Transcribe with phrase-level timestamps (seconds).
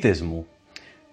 [0.00, 0.46] Συμπολίτες μου,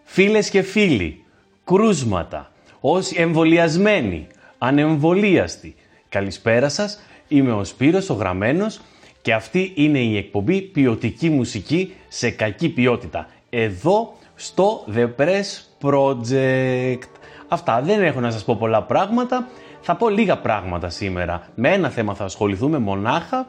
[0.03, 1.23] φίλες και φίλοι,
[1.63, 4.27] κρούσματα, όσοι εμβολιασμένοι,
[4.57, 5.75] ανεμβολίαστοι,
[6.09, 8.81] καλησπέρα σας, είμαι ο Σπύρος, ο Γραμμένος
[9.21, 17.09] και αυτή είναι η εκπομπή ποιοτική μουσική σε κακή ποιότητα, εδώ στο The Press Project.
[17.47, 19.47] Αυτά, δεν έχω να σας πω πολλά πράγματα,
[19.81, 21.47] θα πω λίγα πράγματα σήμερα.
[21.55, 23.47] Με ένα θέμα θα ασχοληθούμε μονάχα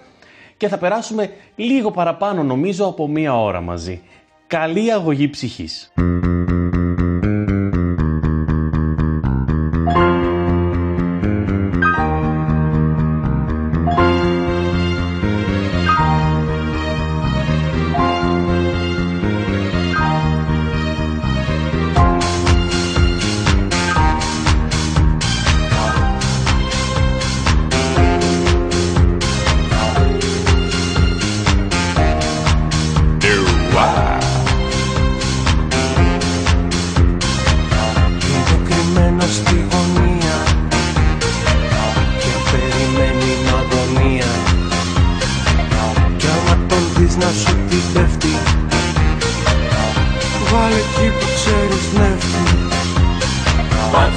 [0.56, 4.02] και θα περάσουμε λίγο παραπάνω νομίζω από μία ώρα μαζί.
[4.48, 5.92] Καλή αγωγή ψυχής.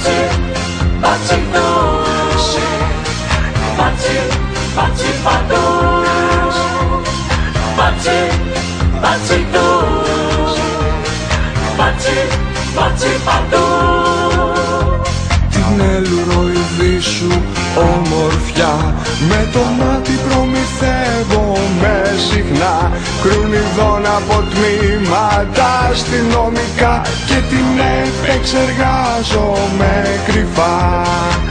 [0.02, 0.20] Baci,
[1.00, 2.46] baci dos
[3.78, 4.18] Baci,
[4.76, 6.56] baci pados
[7.78, 8.18] Baci,
[9.02, 10.54] baci dos
[11.78, 12.18] Baci,
[12.76, 13.82] baci pados
[15.50, 17.42] Την ελουροειδή σου
[17.76, 18.94] ομορφιά
[19.28, 21.94] Με το μάτι προμηθεύομαι
[22.30, 22.81] συχνά Κρουνιδών
[24.16, 27.68] από τμήματα αστυνομικά Και την
[28.04, 29.94] επεξεργάζομαι
[30.26, 31.02] κρυφά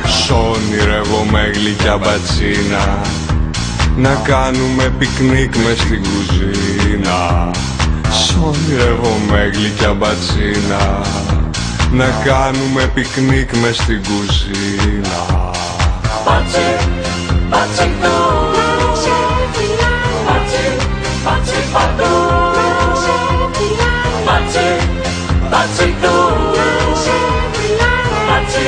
[0.06, 2.86] Σ' όνειρευομαι γλυκιά μπατσίνα
[3.98, 7.52] Να κάνουμε πικνίκ μες στην κουζίνα
[8.12, 11.02] Σ' όνειρευομαι γλυκιά μπατσίνα
[11.94, 15.50] να κάνουμε πικνίκ μες στην κουζίνα
[16.26, 16.68] Baci,
[17.52, 19.04] baci dos
[20.28, 20.66] Baci,
[21.26, 22.51] baci pados
[24.52, 24.70] Baci,
[25.52, 27.04] baci dos
[28.28, 28.68] Baci,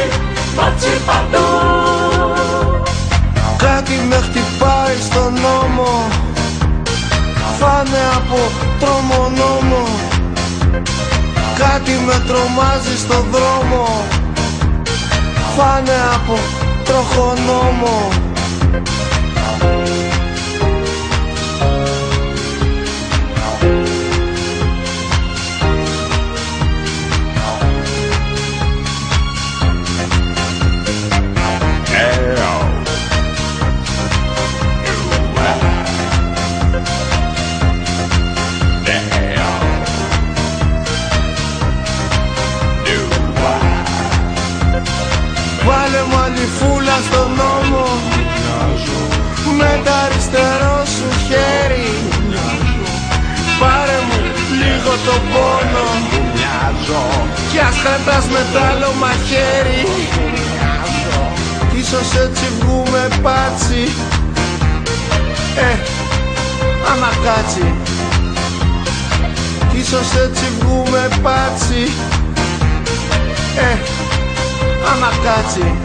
[0.56, 1.44] baci pados
[3.57, 6.07] Κάτι με χτυπάει στον νόμο.
[7.59, 8.39] Φάνε από
[8.80, 9.83] τρόμο νόμο.
[11.57, 13.88] Κάτι με τρομάζει στον δρόμο.
[15.56, 16.38] Φάνε από
[16.83, 18.07] τροχονόμο
[57.51, 59.88] Μιας χαρτάς με τ' άλλο μαχαίρι.
[61.80, 63.91] Ίσως έτσι βγούμε πάτσι.
[65.56, 65.75] Ε,
[66.91, 67.74] άμα κάτσει.
[69.74, 71.91] Ίσως έτσι βγούμε πάτσι.
[73.57, 73.77] Ε,
[74.91, 75.75] άμα κάτσει.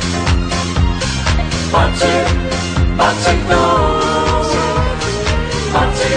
[1.72, 2.14] Patsy,
[2.98, 3.64] Patsy no.
[5.72, 6.12] Patsy,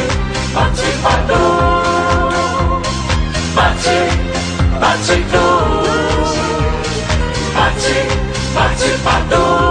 [0.55, 1.70] Patsy
[4.81, 6.31] Pachi knows.
[7.53, 7.97] Pachi,
[8.55, 9.70] Pachi, Pachi knows.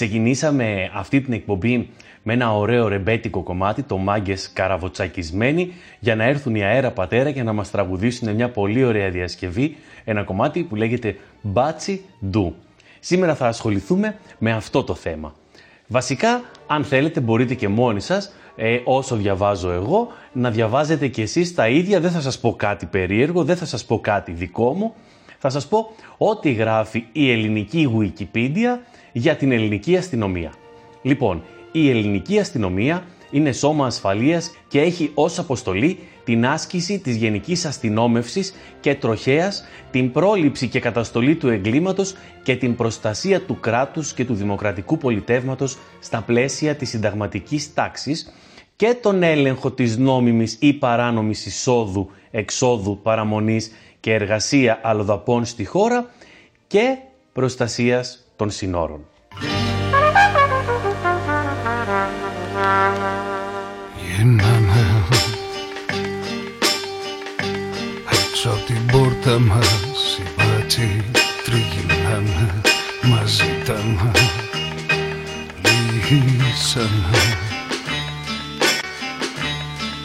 [0.00, 1.88] Ξεκινήσαμε αυτή την εκπομπή
[2.22, 7.42] με ένα ωραίο ρεμπέτικο κομμάτι, το «Μάγκες καραβοτσακισμένοι», για να έρθουν οι αέρα πατέρα και
[7.42, 12.54] να μας τραγουδήσουν μια πολύ ωραία διασκευή, ένα κομμάτι που λέγεται «Μπάτσι Ντου».
[13.00, 15.34] Σήμερα θα ασχοληθούμε με αυτό το θέμα.
[15.86, 21.54] Βασικά, αν θέλετε, μπορείτε και μόνοι σας, ε, όσο διαβάζω εγώ, να διαβάζετε και εσείς
[21.54, 22.00] τα ίδια.
[22.00, 24.94] Δεν θα σας πω κάτι περίεργο, δεν θα σας πω κάτι δικό μου.
[25.38, 28.78] Θα σας πω ό,τι γράφει η ελληνική Wikipedia
[29.12, 30.52] για την ελληνική αστυνομία.
[31.02, 31.42] Λοιπόν,
[31.72, 38.54] η ελληνική αστυνομία είναι σώμα ασφαλείας και έχει ως αποστολή την άσκηση της γενικής αστυνόμευσης
[38.80, 44.34] και τροχέας, την πρόληψη και καταστολή του εγκλήματος και την προστασία του κράτους και του
[44.34, 48.32] δημοκρατικού πολιτεύματος στα πλαίσια της συνταγματικής τάξης
[48.76, 56.10] και τον έλεγχο της νόμιμης ή παράνομης εισόδου, εξόδου, παραμονής και εργασία αλλοδαπών στη χώρα
[56.66, 56.96] και
[57.32, 59.00] προστασίας των συνόρων.
[64.16, 65.04] Γίναμε
[68.10, 71.04] έξω από την πόρτα μας οι μπάτσοι
[71.44, 72.60] τριγυρνάνε
[73.02, 74.10] μας ζητάνε
[76.10, 77.18] λύσανε.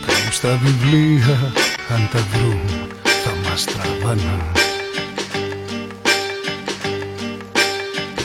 [0.05, 1.53] Κάπου στα βιβλία
[1.89, 4.64] αν τα βρουν θα μας τραβάνε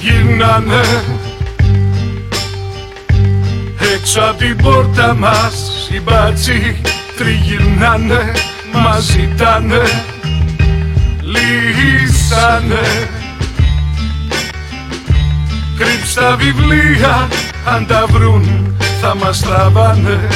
[0.00, 0.80] Γυρνάνε
[3.95, 6.80] έξω από την πόρτα μας οι μπάτσοι
[7.16, 8.33] τριγυρνάνε
[8.73, 9.83] μας ζητάνε
[11.30, 13.09] λύσανε.
[15.76, 17.28] Κρύψ' τα βιβλία
[17.64, 20.28] αν τα βρουν θα μας τραβάνε.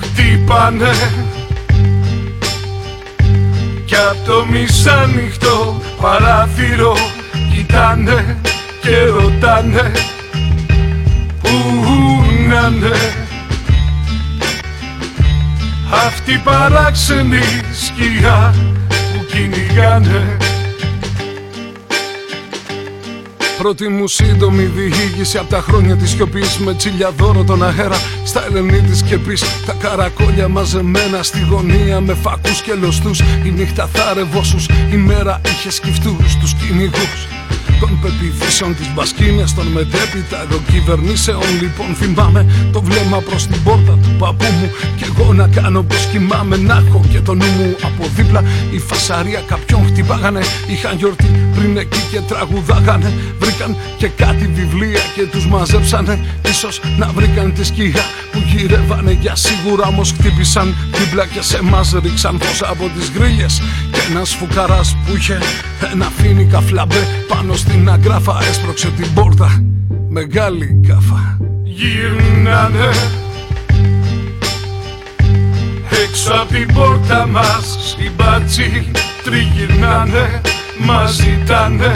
[0.00, 0.90] Χτύπανε.
[3.84, 6.96] Κι απ' το μισάνυχτο παράθυρο
[7.52, 8.36] κοιτάνε
[8.80, 9.92] και ρωτάνε
[11.42, 11.50] Πού
[12.48, 12.96] να είναι
[15.92, 17.40] Αυτή η παράξενη
[17.72, 18.54] σκιά
[18.88, 20.36] που κυνηγάνε.
[23.58, 27.96] Πρώτη μου σύντομη διήγηση από τα χρόνια της σιωπής Με τσιλιαδόρο τον αέρα
[28.30, 33.20] στα ελενή της σκεπής Τα καρακόλια μαζεμένα στη γωνία με φακούς και λωστούς.
[33.44, 37.20] Η νύχτα θάρευόσους, η μέρα είχε σκυφτούς τους κυνηγούς.
[37.80, 41.42] Των πεπιθήσεων της μπασκίνες των μετέπειτα εδώ κυβερνήσεων.
[41.62, 44.70] Λοιπόν θυμάμαι το βλέμμα προς την πόρτα του παππού μου.
[44.96, 48.42] Και εγώ να κάνω πως κοιμάμαι να έχω και το νου μου από δίπλα.
[48.70, 53.12] Η φασαρία κάποιον χτυπάγανε είχαν γιορτή πριν εκεί και τραγουδάγανε.
[53.38, 56.24] Βρήκαν και κάτι βιβλία και τους μαζέψανε.
[56.48, 59.12] Ίσως να βρήκαν τη σκιά που γυρεύανε.
[59.20, 64.34] Για σίγουρα όμως χτύπησαν δίπλα και σε μας ρίξαν φως από τις γκρίλιες και ένας
[64.34, 65.38] φουκαράς που είχε
[65.92, 69.64] ένα φίνικα φλαμπέ πάνω στην αγκράφα έσπρωξε την πόρτα.
[70.08, 71.38] Μεγάλη κάφα.
[71.64, 72.90] Γυρνάνε
[76.08, 78.90] Έξω από την πόρτα μας οι μπάτσοι
[79.24, 80.40] τριγυρνάνε
[80.78, 81.92] Μας ζητάνε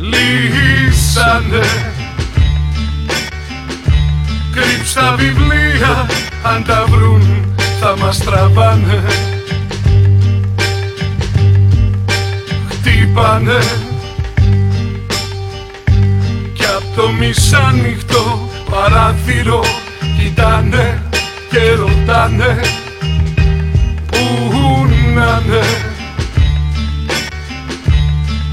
[0.00, 1.66] Λύσανε.
[4.52, 6.06] Κρύψ' τα βιβλία
[6.42, 9.02] αν τα βρουν θα μας τραβάνε.
[12.70, 13.58] Χτύπανε.
[16.52, 19.64] Κι απ' το μισάνυχτο παράθυρο
[20.18, 21.02] κοιτάνε
[21.50, 22.60] και ρωτάνε
[25.18, 25.60] Πού να είναι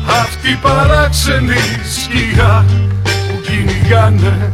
[0.08, 1.56] Αυτή η παράξενη
[1.94, 2.66] σκιά
[3.04, 4.52] που κυνηγάνε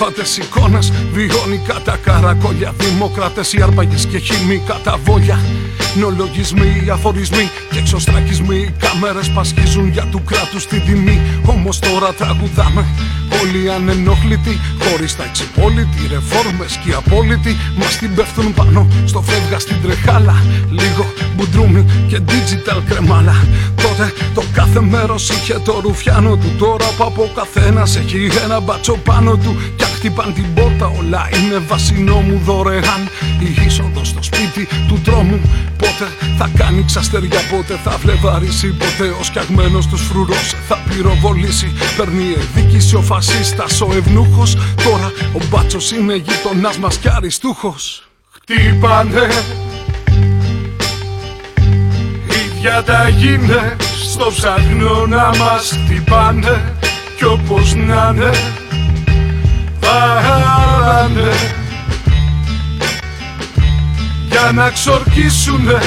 [0.00, 2.74] πρόσφατες εικόνες Βιώνει κατά καρακόλια.
[2.78, 5.38] Δημοκράτες, οι άρπαγες και χυμοί κατά βόλια.
[5.98, 8.56] Νολογισμοί, αφορισμοί και εξωστρακισμοί.
[8.56, 11.20] Οι κάμερες πασχίζουν για του κράτους την τιμή.
[11.46, 12.86] Όμως τώρα τραγουδάμε
[13.40, 19.58] όλοι ανενόχλητοι Χωρίς τα εξυπόλοιτοι, ρεφόρμες και οι απόλυτοι Μας την πέφτουν πάνω στο φεύγα
[19.58, 20.44] στην τρεχάλα.
[20.70, 21.04] Λίγο
[21.36, 23.44] μπουντρούμι και digital κρεμάλα.
[23.82, 26.50] Τότε το κάθε μέρος είχε το ρουφιάνο του.
[26.58, 29.56] Τώρα που από καθένας έχει ένα μπατσο πάνω του.
[29.76, 33.02] Κι αν χτυπάν την πόρτα όλα είναι βασινό μου δωρεάν
[33.40, 35.40] Η είσοδο στο σπίτι του τρόμου.
[35.78, 36.06] Πότε
[36.38, 41.72] θα κάνει ξαστεριά πότε θα φλεβαρίσει Πότε ο σκιαγμένος τους φρουρός θα πυροβολήσει.
[41.96, 44.54] Παίρνει εδίκηση ο φασίστας ο ευνούχος.
[44.54, 48.08] Τώρα ο μπάτσος είναι γειτονάς μας κι αριστούχος.
[48.30, 49.28] Χτύπανε
[52.60, 53.76] ίδια τα γίνε.
[54.12, 56.74] Στο ψάχνω να μας χτυπάνε.
[57.16, 58.30] Κι όπως να είναι
[59.80, 61.59] βάλανε
[64.30, 65.78] για να ξορκίσουνε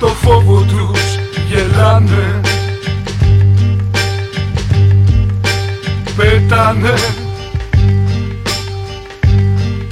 [0.00, 2.40] το φόβο τους γελάνε.
[6.16, 6.94] Πέτανε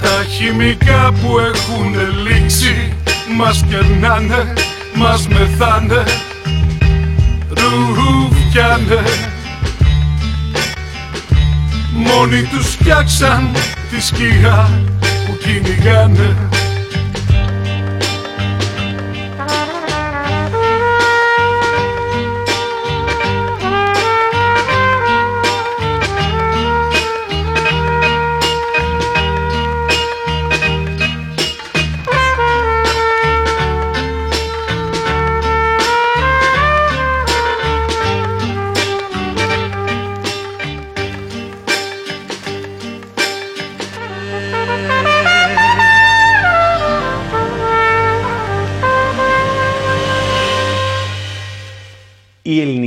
[0.02, 1.94] τα χημικά που έχουν
[2.26, 2.96] λήξει
[3.36, 4.52] μας κερνάνε,
[4.94, 6.04] μας μεθάνε.
[7.48, 9.02] Ρουφιάνε
[11.92, 13.50] Μόνοι τους φτιάξαν
[13.90, 14.70] τη σκιά
[15.26, 16.36] που κυνηγάνε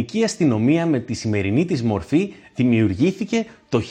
[0.07, 3.81] ελληνική αστυνομία με τη σημερινή της μορφή δημιουργήθηκε το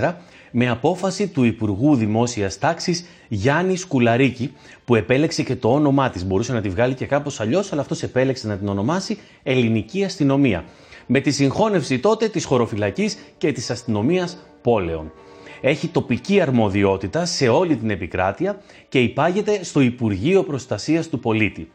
[0.00, 0.14] 1984
[0.50, 4.52] με απόφαση του Υπουργού Δημόσιας Τάξης Γιάννη Σκουλαρίκη
[4.84, 6.24] που επέλεξε και το όνομά της.
[6.24, 10.64] Μπορούσε να τη βγάλει και κάπως αλλιώς, αλλά αυτός επέλεξε να την ονομάσει Ελληνική Αστυνομία.
[11.06, 15.12] Με τη συγχώνευση τότε της χωροφυλακής και της αστυνομίας πόλεων.
[15.60, 21.70] Έχει τοπική αρμοδιότητα σε όλη την επικράτεια και υπάγεται στο Υπουργείο Προστασίας του Πολίτη.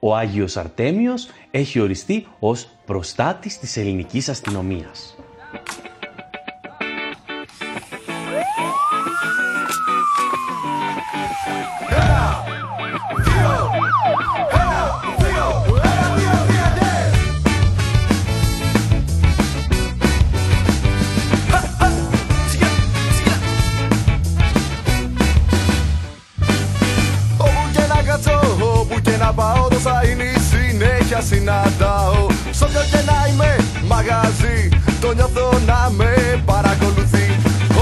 [0.00, 5.16] Ο Άγιος Αρτέμιος έχει οριστεί ως προστάτης της ελληνικής αστυνομίας.
[31.20, 32.26] Συνέχεια συναντάω.
[32.50, 34.68] Σ' όποιο και να είμαι μαγαζί
[35.00, 37.26] Το νιώθω να με παρακολουθεί.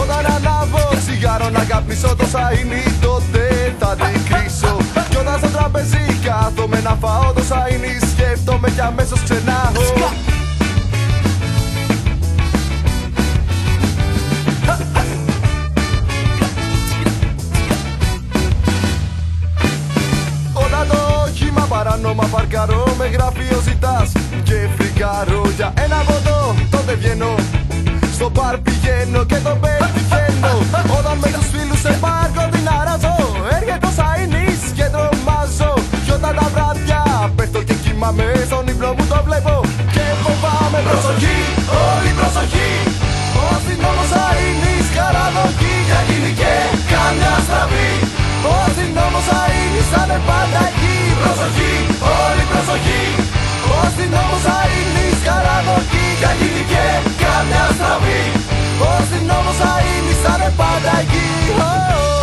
[0.00, 4.76] Όταν ανάβω τσιγάρο να καπνίσω Τόσα είναι τότε θα την κρίσω.
[5.08, 10.47] Κι όταν στο τραπεζί κάθομαι να φάω Τόσα είναι σκέφτομαι κι αμέσως ξενάω
[23.14, 24.08] γραφείο ζητάς.
[24.46, 26.38] Και φρικάρω Για ένα ποτό
[26.70, 27.32] τότε βγαίνω.
[28.16, 30.52] Στο μπαρ πηγαίνω και το πετυχαίνω.
[30.98, 33.16] Όταν με τους φίλους σε πάρκο την αράζω.
[33.56, 35.72] Έρχεται ο Σαΐνης και τρομάζω.
[36.04, 37.02] Κι όταν τα βράδια
[37.36, 39.54] πέφτω και κοιμάμαι Στον ύπνο μου το βλέπω.
[39.94, 41.38] Και φοβάμαι Προσοχή,
[41.88, 42.70] όλη προσοχή.
[43.40, 46.52] Ο αστυνόμος Σαΐνης καραδοκεί Για γίνει και
[46.92, 48.07] καμιά στραβή
[49.18, 50.96] Ο αστυνόμος Σαΐνης θα είναι πάντα εκεί.
[51.20, 51.74] Προσοχή,
[52.24, 53.02] όλη προσοχή.
[53.70, 56.84] Ο αστυνόμος Σαΐνης καραδοκεί Για γίνει και
[57.22, 58.22] καμιά στραβή.
[58.84, 61.26] Ο αστυνόμος Σαΐνης θα είναι πάντα εκεί.
[61.50, 61.70] Ω,
[62.00, 62.16] ω.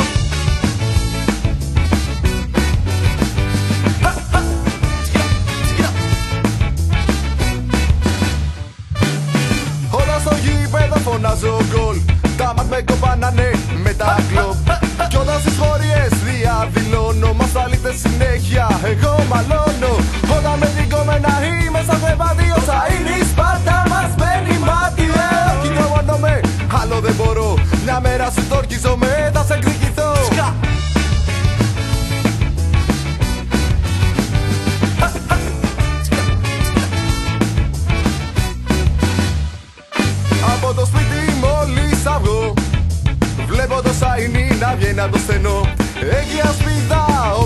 [10.00, 11.98] Όλα στο γήπεδο φωνάζω γκολ.
[12.38, 13.52] Τα μάτ με κοπάνανε
[13.84, 14.75] με τα κλοπ
[15.16, 18.66] Κι όταν στις χωριές διαδηλώνω Μας αλήθες συνέχεια.
[18.92, 19.94] Εγώ μαλώνω
[20.38, 25.60] Όταν με την κομμένα είμαι στα δεβαδίο Θα είναι η σπάρτα μας μπαίνει μάτι ε,
[25.60, 26.34] Όχι τρομώνομαι,
[26.80, 27.50] άλλο δεν μπορώ
[27.86, 28.60] Μια μέρα σου το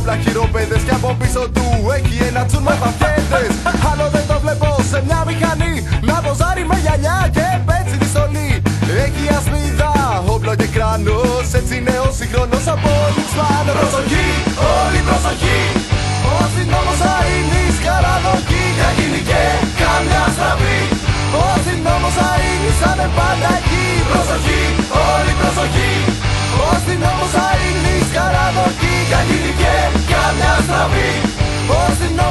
[0.10, 1.66] όπλα χειροπέδες Και από πίσω του
[1.98, 3.54] έχει ένα τσουν με παφιέτες
[3.90, 5.76] Άλλο δεν το βλέπω σε μια μηχανή
[6.10, 8.50] Να ποζάρει με γυαλιά και πέτσι τη στολή.
[9.06, 9.92] Έχει ασπίδα,
[10.36, 14.28] όπλο και κράνος Έτσι είναι ο σύγχρονος απόλυψαν Προσοχή,
[14.78, 15.62] όλη προσοχή.
[16.30, 19.44] Ο αστυνόμος θα είναι σκαραδοκή Για γίνει και
[19.82, 20.80] καμιά στραβή.
[21.40, 23.52] Ο αστυνόμος θα είναι σαν πάντα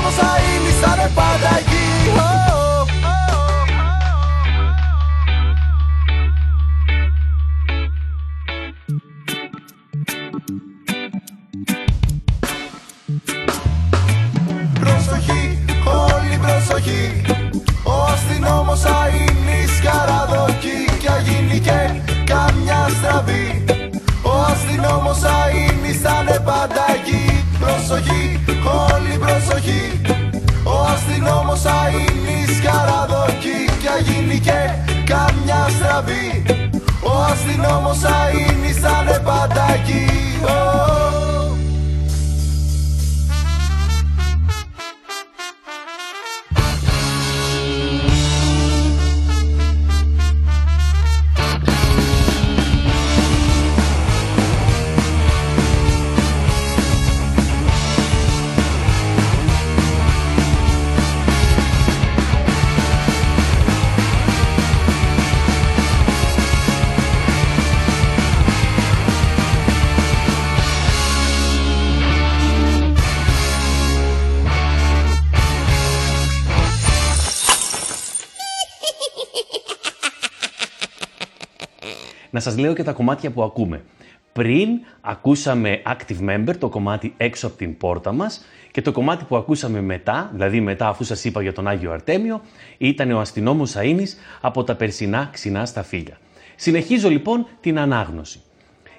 [0.08, 1.07] αστυνόμος θα είναι
[82.58, 83.82] σας λέω και τα κομμάτια που ακούμε.
[84.32, 84.68] Πριν
[85.00, 89.80] ακούσαμε Active Member, το κομμάτι έξω από την πόρτα μας και το κομμάτι που ακούσαμε
[89.80, 92.40] μετά, δηλαδή μετά αφού σας είπα για τον Άγιο Αρτέμιο,
[92.78, 94.08] ήταν ο αστυνόμος Αΐνης
[94.40, 96.18] από τα περσινά ξινά στα φύλλα.
[96.56, 98.40] Συνεχίζω λοιπόν την ανάγνωση.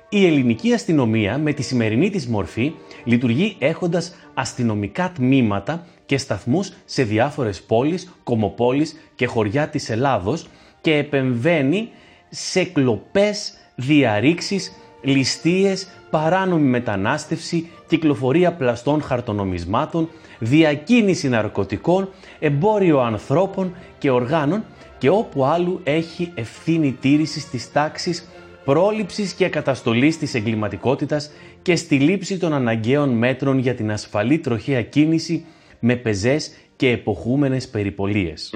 [0.09, 7.03] Η ελληνική αστυνομία με τη σημερινή της μορφή λειτουργεί έχοντας αστυνομικά τμήματα και σταθμούς σε
[7.03, 10.47] διάφορες πόλεις, κομοπόλεις και χωριά της Ελλάδος
[10.81, 11.89] και επεμβαίνει
[12.29, 24.63] σε κλοπές, διαρρήξεις, ληστείες, παράνομη μετανάστευση, κυκλοφορία πλαστών χαρτονομισμάτων, διακίνηση ναρκωτικών, εμπόριο ανθρώπων και οργάνων
[24.97, 28.29] και όπου άλλου έχει ευθύνη τήρησης της τάξης,
[28.65, 34.81] πρόληψης και καταστολής της εγκληματικότητας και στη λήψη των αναγκαίων μέτρων για την ασφαλή τροχαία
[34.81, 35.45] κίνηση
[35.79, 38.51] με πεζές και εποχούμενες περιπολίες.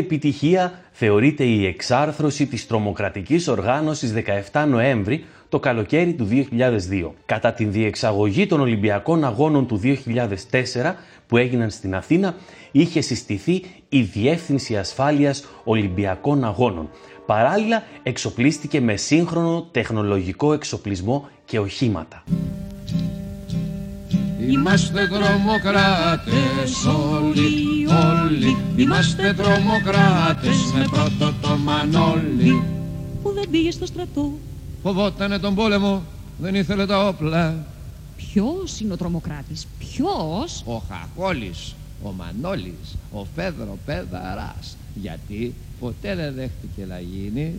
[0.00, 4.12] Επιτυχία θεωρείται η εξάρθρωση της τρομοκρατικής οργάνωσης
[4.52, 7.10] 17 Νοέμβρη το καλοκαίρι του 2002.
[7.26, 10.94] Κατά την διεξαγωγή των Ολυμπιακών Αγώνων του 2004
[11.26, 12.34] που έγιναν στην Αθήνα
[12.72, 16.90] είχε συστηθεί η Διεύθυνση Ασφάλειας Ολυμπιακών Αγώνων.
[17.26, 22.22] Παράλληλα εξοπλίστηκε με σύγχρονο τεχνολογικό εξοπλισμό και οχήματα.
[24.50, 32.62] Είμαστε τρομοκράτες όλοι, όλοι Είμαστε τρομοκράτες με πρώτο το Μανώλη
[33.22, 34.32] που δεν πήγε στο στρατό.
[34.82, 36.02] Φοβότανε τον πόλεμο,
[36.38, 37.66] δεν ήθελε τα όπλα
[38.16, 46.34] Ποιος είναι ο τρομοκράτης, ποιος; Ο Χαχόλης, ο Μανώλης, ο Φέδρο Πέδαρας Γιατί ποτέ δεν
[46.34, 47.54] δέχτηκε να γίνει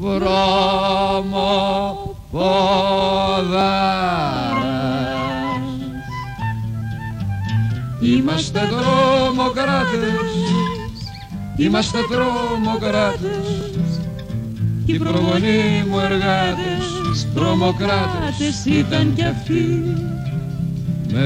[0.00, 1.46] Βρώμο
[2.30, 3.94] πόδαρας
[8.00, 10.10] Είμαστε τρομοκράτες.
[11.56, 14.00] Είμαστε τρομοκράτες.
[14.86, 19.82] Κι οι προγονείς μου εργάτες Τρομοκράτες ήταν κι αυτοί.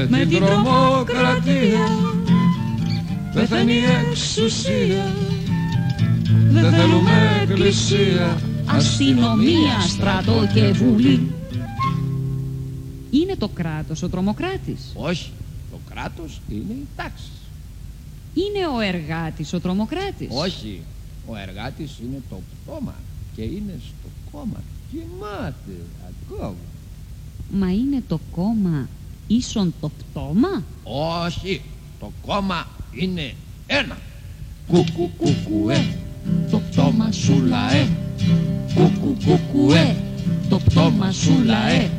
[0.09, 1.87] Με την τρομοκρατία
[3.33, 5.13] Πεθαίνει η εξουσία.
[6.49, 8.37] Δεν θέλουμε εκκλησία
[8.71, 11.31] Αστυνομία, στρατό και βουλή.
[13.09, 15.33] Είναι το κράτος ο τρομοκράτης; Όχι,
[15.69, 17.31] το κράτος είναι η τάξη
[18.33, 20.85] Είναι ο εργάτης ο τρομοκράτης; Όχι,
[21.25, 22.95] ο εργάτης είναι το πτώμα
[23.31, 24.63] και είναι στο κόμμα.
[24.89, 26.57] Κοιμάται ακόμα.
[27.47, 28.89] Μα είναι το κόμμα
[29.27, 31.61] ίσον το πτώμα; Όχι,
[31.99, 33.97] το κόμμα είναι ένα.
[34.67, 35.97] Κουκου κουκουέ,
[36.51, 37.87] το πτώμα σου λαέ.
[38.73, 39.95] Κουκου κουκουέ,
[40.49, 41.89] το πτώμα σου λαέ.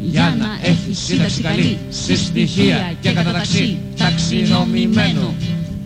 [0.00, 5.34] Για να έχεις σύνταξη καλή, σε στοιχεία και καταταξή, ταξινομημένο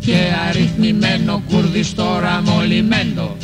[0.01, 0.17] και
[0.49, 3.37] αριθμημένο κουρδιστόρα μολυμένο.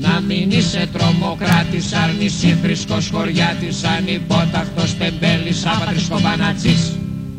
[0.00, 6.96] Να μην είσαι τρομοκράτης, αρνησίφρισκος χωριάτης, ανυπόταχτος τεμπέλης, άπατρης κομπανατζής.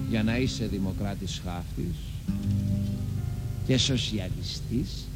[0.10, 1.96] Για να είσαι δημοκράτης χάφτης
[3.68, 5.08] και σοσιαλιστής,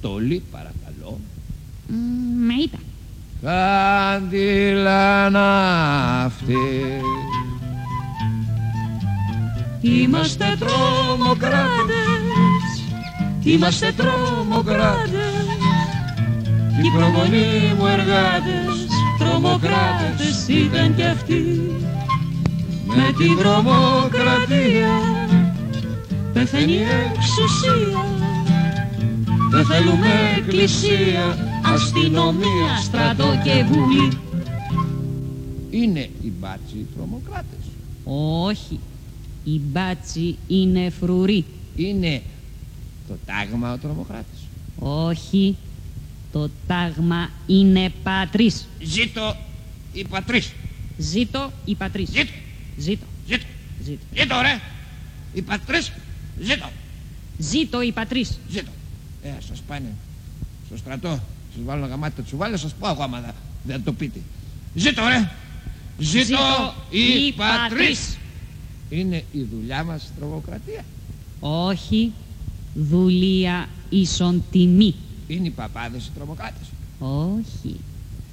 [0.00, 1.20] τολί παρακαλώ,
[1.86, 1.94] Μ,
[2.46, 2.78] με είπα.
[3.42, 6.56] Κάντιλα ναύτη
[9.80, 11.96] Είμαστε τρομοκράτες.
[13.42, 15.10] Είμαστε τρομοκράτες.
[16.80, 18.86] Κι οι προγονείς μου εργάτες
[19.18, 21.60] Τρομοκράτες ήταν κι αυτοί.
[22.84, 24.90] Με την τρομοκρατία
[26.32, 28.19] Πεθαίνει η εξουσία
[29.50, 34.12] Δεν θέλουμε εκκλησία Αστυνομία, στρατό και βουλή.
[35.70, 37.58] Είναι οι μπάτσοι τρομοκράτες
[38.04, 38.78] Όχι.
[39.44, 41.44] Η μπάτσι είναι φρουρή.
[41.76, 42.22] Είναι
[43.08, 44.38] το τάγμα ο τρομοκράτης
[44.78, 45.56] Όχι.
[46.32, 48.66] Το τάγμα είναι πατρίς.
[48.82, 49.36] Ζήτω
[49.92, 50.52] η πατρίς
[50.98, 52.08] Ζήτω η πατρίς.
[52.10, 52.30] Ζήτω,
[52.76, 53.04] Ζήτω.
[53.26, 53.44] ζήτω,
[53.84, 54.02] Ζήτω.
[54.16, 54.60] ζήτω ρε
[55.34, 55.92] Η πατρίς,
[56.40, 56.68] ζήτω,
[57.38, 58.38] Ζήτω η πατρίς.
[58.50, 58.70] ζήτω
[59.22, 59.92] Ε, σας πάνε
[60.66, 61.08] στο στρατό
[61.54, 64.20] Σας βάλω ένα γαμάτι τα τσουβάλια, σας πω εγώ άμα δεν- δεν το πείτε
[64.74, 65.30] Ζήτω ρε
[65.98, 66.38] Ζήτω
[66.90, 68.16] η πατρίς
[68.88, 70.84] Είναι η δουλειά μας τρομοκρατία
[71.40, 72.12] Όχι.
[72.74, 74.94] Δουλεία ίσον τιμή.
[75.28, 76.66] Είναι οι παπάδες οι τρομοκράτες
[76.98, 77.76] Όχι.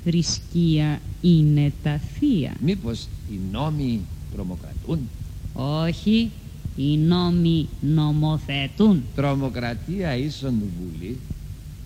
[0.03, 2.53] Θρησκεία είναι τα θεία.
[2.61, 3.99] Μήπως οι νόμοι
[4.33, 5.09] τρομοκρατούν;
[5.53, 6.31] Όχι.
[6.79, 9.03] Οι νόμοι νομοθετούν.
[9.15, 11.17] Τρομοκρατία ίσον βουλή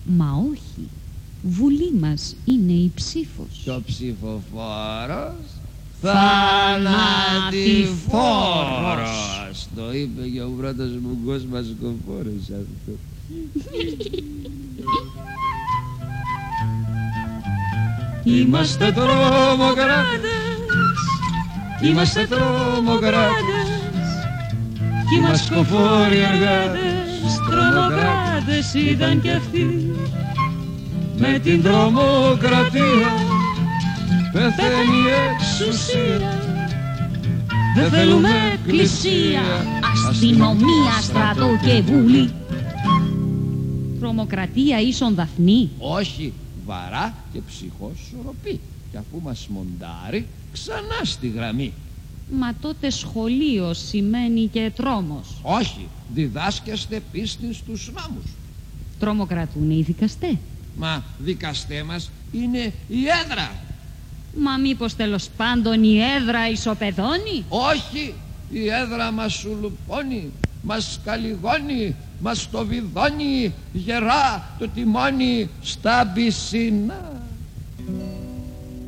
[0.04, 0.88] Μα όχι.
[1.42, 3.60] Βουλή μας είναι η ψήφος.
[3.64, 5.34] Και ο ψηφοφόρος
[6.00, 6.90] Θανατηφόρος.
[9.76, 12.92] Το είπε και ο πρώτος μου κόσμας κοφόρος αυτό
[18.24, 20.30] Είμαστε τρομοκράτες
[21.82, 23.71] Είμαστε τρομοκράτες
[25.12, 29.92] Κι οι σκοφόροι εργάτες Τρομοκράτες ήταν κι αυτοί
[31.16, 33.12] Με την τρομοκρατία
[34.32, 36.38] Πεθαίνει η εξουσία
[37.76, 39.42] Δεν θέλουμε εκκλησία
[40.08, 42.30] Αστυνομία, στρατό και βουλή.
[44.00, 45.70] Τρομοκρατία ίσον δαφνή.
[45.78, 46.32] Όχι,
[46.66, 51.72] βαρά και ψυχοσορροπή Και αφού μας μοντάρει ξανά στη γραμμή
[52.38, 55.38] Μα τότε σχολείο σημαίνει και τρόμος.
[55.42, 58.24] Όχι, διδάσκεστε πίστη στους νόμους
[58.98, 60.36] Τρομοκρατούν οι δικαστές.
[60.76, 63.50] Μα δικαστέ μας είναι η έδρα
[64.38, 68.14] Μα μήπως τέλος πάντων η έδρα ισοπεδώνει; Όχι,
[68.50, 70.30] η έδρα μας σου λουπώνει
[70.62, 77.22] Μας καλυγώνει, μας το βιδώνει Γερά το τιμόνι στα πισίνα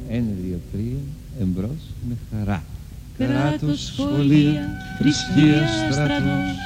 [0.09, 1.01] Ένα, δύο, τρία,
[1.41, 2.65] εμπρός με χαρά
[3.19, 6.57] Κράτος, σχολεία, θρησκεία, στρατός.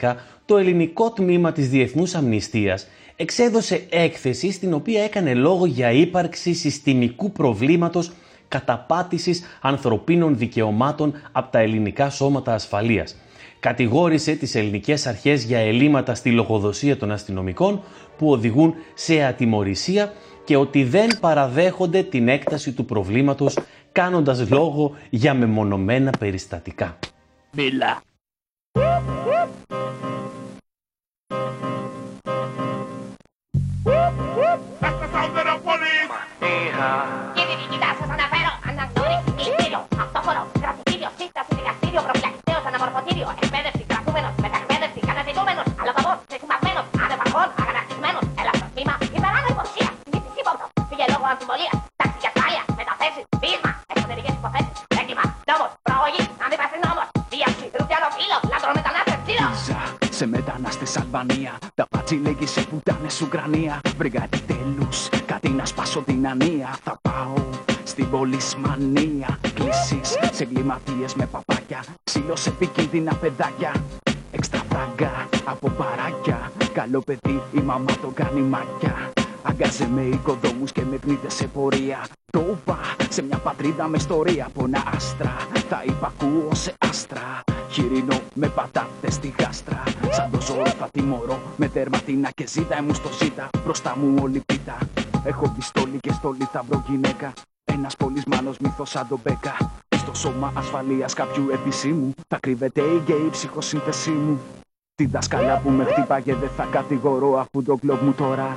[0.00, 0.14] 2012
[0.44, 2.86] το ελληνικό τμήμα της Διεθνούς Αμνηστίας
[3.16, 8.12] εξέδωσε έκθεση στην οποία έκανε λόγο για ύπαρξη συστημικού προβλήματος
[8.48, 13.16] καταπάτησης ανθρωπίνων δικαιωμάτων από τα ελληνικά σώματα ασφαλείας.
[13.60, 17.82] Κατηγόρησε τις ελληνικές αρχές για ελλείμματα στη λογοδοσία των αστυνομικών
[18.18, 20.12] που οδηγούν σε ατιμορρησία
[20.44, 23.58] και ότι δεν παραδέχονται την έκταση του προβλήματος
[23.92, 26.98] κάνοντας λόγο για μεμονωμένα περιστατικά.
[34.80, 36.10] That's the sound of the police!
[36.40, 38.37] Hija.
[73.20, 73.72] Παιδάκια
[74.30, 76.52] Έξτρα φράγκα από παράκια.
[76.72, 82.06] Καλό παιδί η μαμά το κάνει μάκια Αγκάζε με οικοδόμους και με πνίδες σε πορεία.
[82.32, 82.78] Το βα
[83.08, 84.46] σε μια πατρίδα με ιστορία.
[84.46, 85.36] Από ένα άστρα
[85.68, 87.40] Θα υπακούω σε άστρα.
[87.70, 89.82] Χοιρινό με πατάτες στη γάστρα.
[90.10, 92.82] Σαν το ζώο θα τιμωρώ με τερματίνα και ζήτα.
[92.82, 94.78] Μου στο ζήτα Μπροστά μου όλη πίτα.
[95.24, 97.32] Έχω πιστόλι και στολή θα βρω γυναίκα.
[97.64, 99.56] Ένας πολυσμάνος μύθος σαν τον Μπέκα.
[99.58, 99.87] Στο
[100.18, 102.14] σώμα ασφαλείας κάποιου επισήμου.
[102.28, 104.40] Θα κρύβεται η γκέι ψυχοσύνθεσή μου.
[104.94, 108.56] Τη δασκαλά που με χτύπαγε δεν θα κατηγορώ Αφού το κλόβ μου τώρα.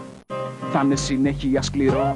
[0.71, 2.15] Θα είναι συνέχεια σκληρό.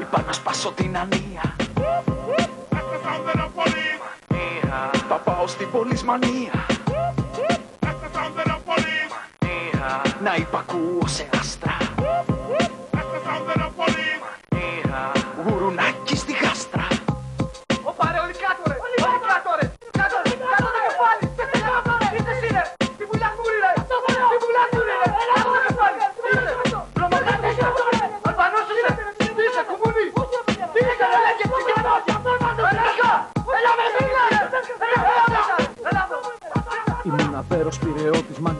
[0.00, 1.56] Είπα να σπάσω την ανία.
[5.08, 6.66] Θα πάω στην πολυσμανία.
[10.22, 11.28] Να υπακούω σε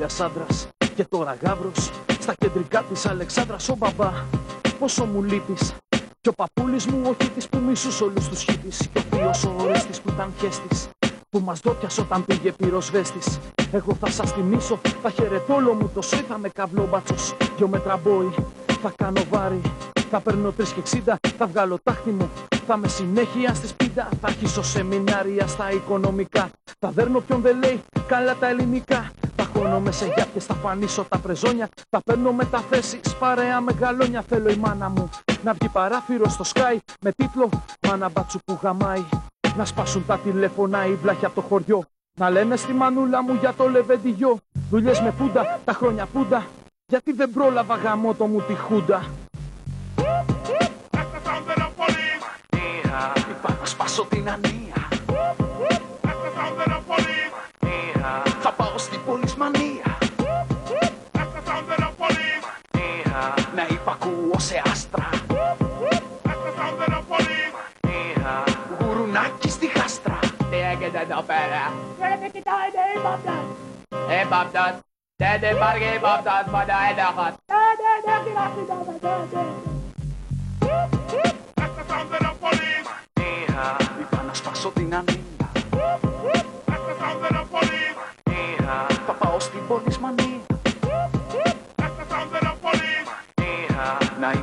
[0.09, 1.90] πυρεώτης μάγκας άντρας Και τώρα γάβρος
[2.21, 4.12] Στα κεντρικά της Αλεξάνδρας Ο μπαμπά.
[4.79, 5.75] Πόσο μου λείπεις
[6.21, 9.55] Κι ο παππούλης μου ο χίτης που μίσους όλους τους χίτης Κι ο θείος ο
[9.61, 10.88] ορέστης που ήταν χέστης
[11.31, 13.38] που μας δόκιασε όταν πήγε πυροσβέστης
[13.73, 17.68] Εγώ θα σας τιμήσω, θα χαιρετώ όλο μου το σόι Θα με καβλό μπάτσος, δυο
[17.68, 18.35] μέτρα μπόι
[18.83, 19.61] Θα κάνω βάρη,
[20.11, 22.31] θα παίρνω τρεις και εξήντα Θα βγάλω τάχτη μου,
[22.66, 26.51] θα με συνέχεια στη σπίτα Θα αρχίσω σεμινάρια στα οικονομικά.
[26.79, 29.11] Θα δέρνω ποιον δεν λέει καλά τα ελληνικά
[29.59, 34.57] Θα χώνομαι σε γιάπιες, θα φανίσω τα πρεζόνια Θα παίρνω μεταθέσεις, παρέα μεγαλόνια Θέλω η
[34.57, 35.09] μάνα μου
[35.42, 37.49] να βγει παράθυρο στο Sky Με τίτλο
[37.88, 39.05] «Μάνα μπάτσου που γαμάει»
[39.57, 41.85] Να σπάσουν τα τηλέφωνα οι βλάχοι από το χωριό.
[42.18, 44.38] Να λένε στη μανούλα μου για το λεβεντιγιό.
[44.71, 46.47] Δουλειές με πούντα, τα χρόνια πούντα.
[46.87, 49.03] Γιατί δεν πρόλαβα γαμό το μου τη χούντα.
[53.31, 54.88] Είπα να σπάσω την ανία.
[64.09, 65.09] Να υπακούω σε άστρα.
[68.81, 70.18] Γουρουνάκι στη γάστρα.
[70.51, 71.62] Τι έγινε εδώ πέρα;
[71.99, 73.44] Πρέπει κοιτάτε ύποπτος.
[74.23, 74.75] Ύποπτος.
[75.16, 77.35] Δεν υπάρχει ύποπτος μόνο ένοχος.
[77.53, 79.47] Δεν δεν χρειάζεται να μετέχει.
[84.01, 85.18] Είπα να σπάσω την ανία.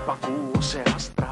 [0.07, 1.29] Να υπακούω σε άστρα.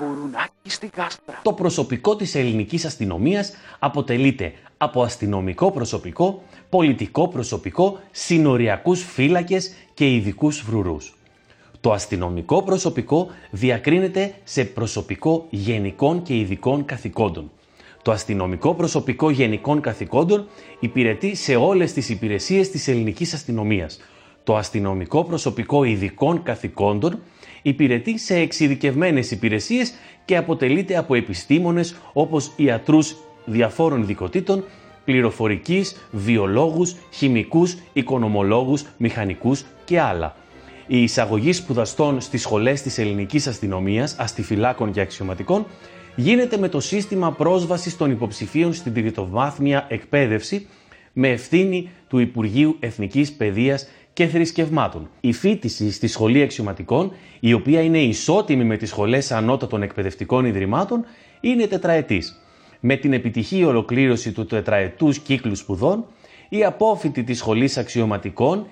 [0.00, 1.40] Γουρουνάκι στη γάστρα.
[1.42, 10.58] Το προσωπικό της ελληνικής αστυνομίας αποτελείται από αστυνομικό προσωπικό, πολιτικό προσωπικό, συνοριακούς φύλακες και ειδικούς
[10.60, 11.16] φρουρούς.
[11.80, 17.50] Το αστυνομικό προσωπικό διακρίνεται σε προσωπικό γενικών και ειδικών καθηκόντων.
[18.02, 20.48] Το αστυνομικό προσωπικό γενικών καθηκόντων
[20.80, 23.98] υπηρετεί σε όλες τις υπηρεσίες της ελληνικής αστυνομίας.
[24.48, 27.18] Το αστυνομικό προσωπικό ειδικών καθηκόντων
[27.62, 29.92] υπηρετεί σε εξειδικευμένες υπηρεσίες
[30.24, 34.64] και αποτελείται από επιστήμονες όπως ιατρούς διαφόρων ειδικοτήτων,
[35.04, 40.36] πληροφορικής, βιολόγους, χημικούς, οικονομολόγους, μηχανικούς και άλλα.
[40.86, 45.66] Η εισαγωγή σπουδαστών στις σχολές της ελληνικής αστυνομίας, αστιφυλάκων και αξιωματικών
[46.16, 50.66] γίνεται με το σύστημα πρόσβασης των υποψηφίων στην τριτοβάθμια εκπαίδευση
[51.12, 53.88] με ευθύνη του Υπουργείου Εθνικής Παιδείας
[54.18, 55.10] και Θρησκευμάτων.
[55.20, 61.04] Η φίτηση στη Σχολή Αξιωματικών, η οποία είναι ισότιμη με τις σχολές ανώτατων εκπαιδευτικών ιδρυμάτων,
[61.40, 62.40] είναι τετραετής.
[62.80, 66.04] Με την επιτυχή ολοκλήρωση του τετραετούς κύκλου σπουδών,
[66.48, 68.66] οι απόφοιτοι της Σχολής Αξιωματικών,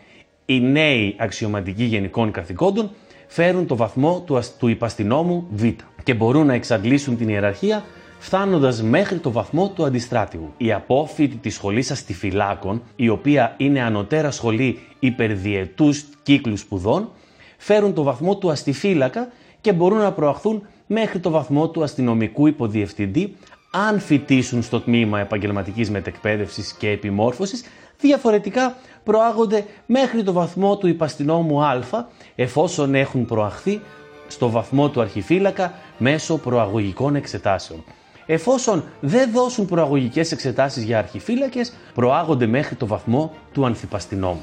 [0.46, 2.90] οι νέοι αξιωματικοί γενικών καθηκόντων,
[3.26, 5.64] φέρουν το βαθμό του, ασ- του υπαστηνόμου Β
[6.02, 7.84] και μπορούν να εξαντλήσουν την ιεραρχία
[8.18, 10.52] φτάνοντας μέχρι το βαθμό του αντιστράτηγου.
[10.56, 17.10] Οι απόφοιτοι της σχολής αστιφυλάκων, η οποία είναι ανωτέρα σχολή υπερδιετούς κύκλου σπουδών,
[17.58, 19.28] φέρουν το βαθμό του αστιφύλακα
[19.60, 23.36] και μπορούν να προαχθούν μέχρι το βαθμό του αστυνομικού υποδιευθυντή
[23.70, 27.64] αν φοιτήσουν στο τμήμα επαγγελματικής μετεκπαίδευσης και επιμόρφωσης,
[28.00, 31.80] διαφορετικά προάγονται μέχρι το βαθμό του υπαστηνόμου Α,
[32.34, 33.80] εφόσον έχουν προαχθεί
[34.28, 37.84] στο βαθμό του αρχιφύλακα μέσω προαγωγικών εξετάσεων.
[38.26, 44.42] Εφόσον δεν δώσουν προαγωγικές εξετάσεις για αρχιφύλακες, προάγονται μέχρι το βαθμό του ανθιπαστηνόμου.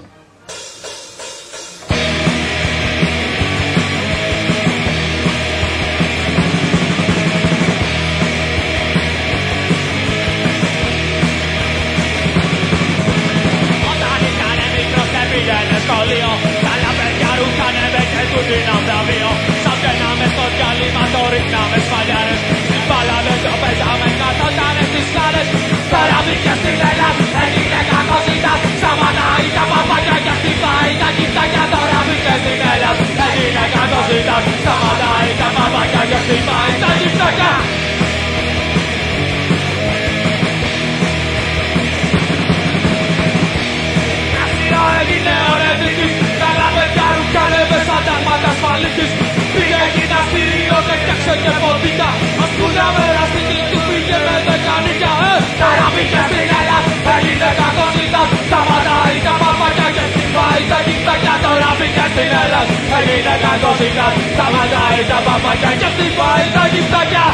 [63.83, 67.25] Έγινε κακοσύτας Σταματάει τα παπάκια και χτυπάει τα κυφτάκια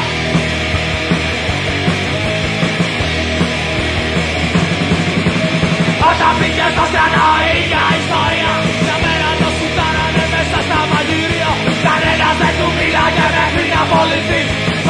[6.10, 8.54] Όταν πήγε στο στρατό ίδια ιστορία.
[8.84, 11.52] Μια μέρα το σουτάρανε μέσα στα μαγειρία.
[11.86, 14.42] Κανένας δεν του μίλαγε μέχρι να απολυθεί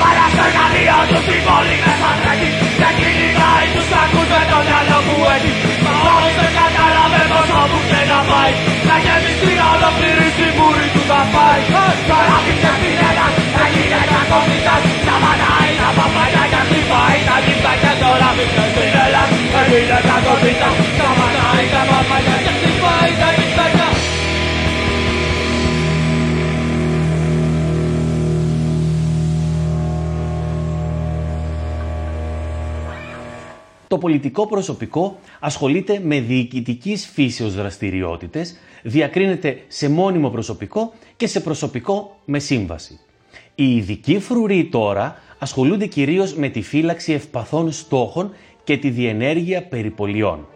[0.00, 4.98] παρά στο εργαλείο τους η πόλη μέσα τρέχει Και κυνηγάει τους κακούς με το μυαλό
[5.06, 5.52] που έχει
[5.84, 8.52] Μα όλος δεν κατάλαβε πως όπου και να πάει
[8.86, 10.48] Θα γεμιστεί να ολοκληρεί στη
[10.94, 11.62] του θα πάει
[12.10, 12.36] Τώρα
[13.10, 13.26] ένα,
[13.56, 14.18] θα γίνεται
[14.66, 14.74] Να
[15.04, 19.22] Σταματάει τα παπαλιά και χτυπάει τα νύχτα Και τώρα πήγε στην ένα,
[19.54, 19.98] θα γίνεται
[20.62, 23.31] Να Σταματάει τα παπαλιά και χτυπάει τα
[33.92, 42.16] Το πολιτικό προσωπικό ασχολείται με διοικητικής φύσεως δραστηριότητες, διακρίνεται σε μόνιμο προσωπικό και σε προσωπικό
[42.24, 43.00] με σύμβαση.
[43.54, 48.34] Οι ειδικοί φρουροί τώρα ασχολούνται κυρίως με τη φύλαξη ευπαθών στόχων
[48.64, 50.46] και τη διενέργεια περιπολιών.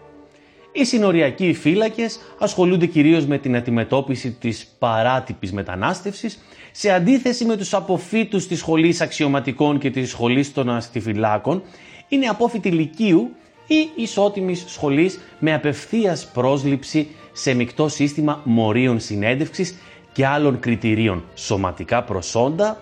[0.73, 6.39] Οι συνοριακοί φύλακες ασχολούνται κυρίως με την αντιμετώπιση της παράτυπης μετανάστευσης
[6.73, 11.63] σε αντίθεση με τους αποφύτους της σχολής αξιωματικών και της σχολής των αστιφυλάκων
[12.09, 13.31] είναι απόφοιτοι λυκείου
[13.67, 19.75] ή ισότιμης σχολής με απευθείας πρόσληψη σε μεικτό σύστημα μορίων συνέντευξης
[20.13, 22.81] και άλλων κριτηρίων, σωματικά προσόντα,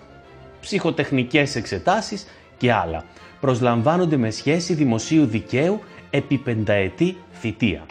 [0.61, 3.03] ψυχοτεχνικές εξετάσεις και άλλα.
[3.39, 7.85] Προσλαμβάνονται με σχέση δημοσίου δικαίου επί πενταετή θητεία.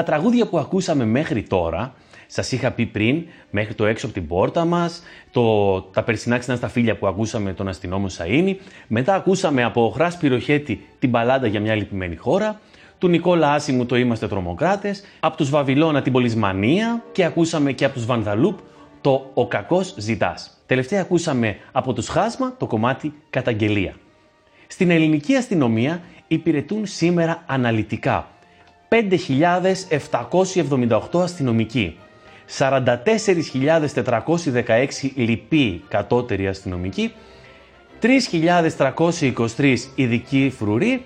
[0.00, 1.94] Τα τραγούδια που ακούσαμε μέχρι τώρα,
[2.26, 6.56] σας είχα πει πριν, μέχρι το έξω από την πόρτα μας, το, τα περσινά ξινά
[6.56, 8.54] στα φίλια που ακούσαμε τον αστυνόμο Σαΐνη,
[8.86, 12.60] μετά ακούσαμε από Χράς Πυροχέτη την μπαλάντα για μια λυπημένη χώρα,
[12.98, 17.94] του Νικόλα Άσιμου το «Είμαστε τρομοκράτες», από τους Βαβυλώνα την Πολυσμανία και ακούσαμε και από
[17.94, 18.58] τους Βανδαλούπ
[19.00, 20.62] το «Ο κακός ζητάς».
[20.66, 23.94] Τελευταία ακούσαμε από τους Χάσμα το κομμάτι «Καταγγελία».
[24.66, 28.28] Στην ελληνική αστυνομία υπηρετούν σήμερα αναλυτικά
[28.90, 31.98] 5.778 αστυνομικοί,
[32.58, 37.12] 44.416 λοιποί κατώτεροι αστυνομικοί,
[38.02, 41.04] 3.323 ειδικοί φρουροί,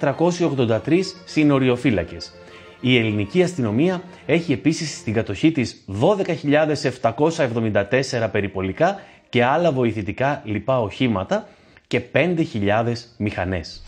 [0.00, 2.32] 1.483 συνοριοφύλακες.
[2.80, 11.48] Η ελληνική αστυνομία έχει επίσης στην κατοχή της 12.774 περιπολικά και άλλα βοηθητικά λοιπά οχήματα
[11.86, 13.82] και 5.000 μηχανές.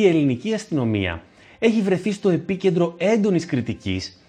[0.00, 1.22] Η ελληνική αστυνομία
[1.58, 4.20] έχει βρεθεί στο επίκεντρο έντονης κριτικής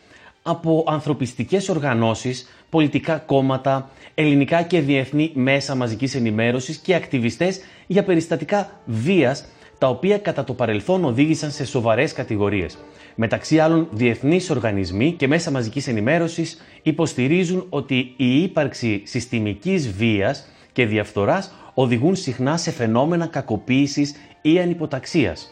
[0.44, 8.82] από ανθρωπιστικές οργανώσεις, πολιτικά κόμματα, ελληνικά και διεθνή μέσα μαζικής ενημέρωσης και ακτιβιστές για περιστατικά
[8.86, 9.46] βίας,
[9.78, 12.78] τα οποία κατά το παρελθόν οδήγησαν σε σοβαρές κατηγορίες.
[13.16, 20.86] Μεταξύ άλλων, διεθνείς οργανισμοί και μέσα μαζικής ενημέρωσης υποστηρίζουν ότι η ύπαρξη συστημικής βίας και
[20.86, 25.52] διαφθοράς οδηγούν συχνά σε φαινόμενα κακοποίησης ή ανυποταξίας.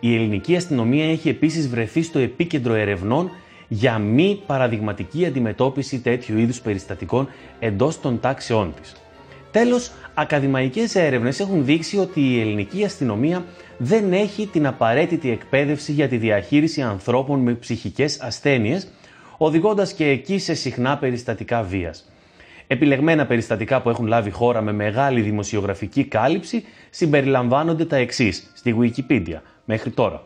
[0.00, 3.30] Η ελληνική αστυνομία έχει επίσης βρεθεί στο επίκεντρο ερευνών
[3.68, 7.28] για μη παραδειγματική αντιμετώπιση τέτοιου είδους περιστατικών
[7.58, 8.94] εντός των τάξεών της.
[9.50, 13.44] Τέλος, ακαδημαϊκές έρευνες έχουν δείξει ότι η ελληνική αστυνομία
[13.78, 18.88] δεν έχει την απαραίτητη εκπαίδευση για τη διαχείριση ανθρώπων με ψυχικές ασθένειες,
[19.36, 22.10] οδηγώντας και εκεί σε συχνά περιστατικά βίας.
[22.66, 29.40] Επιλεγμένα περιστατικά που έχουν λάβει χώρα με μεγάλη δημοσιογραφική κάλυψη συμπεριλαμβάνονται τα εξής στη Wikipedia
[29.68, 30.22] μέχρι τώρα.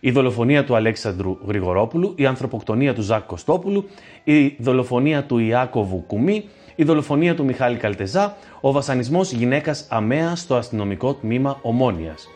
[0.00, 3.88] Η δολοφονία του Αλέξανδρου Γρηγορόπουλου, η ανθρωποκτονία του Ζακ Κωστόπουλου,
[4.24, 10.54] η δολοφονία του Ιάκωβου Κουμί, η δολοφονία του Μιχάλη Καλτεζά, ο βασανισμός γυναίκας αμαία στο
[10.54, 12.28] αστυνομικό τμήμα Ομόνιας.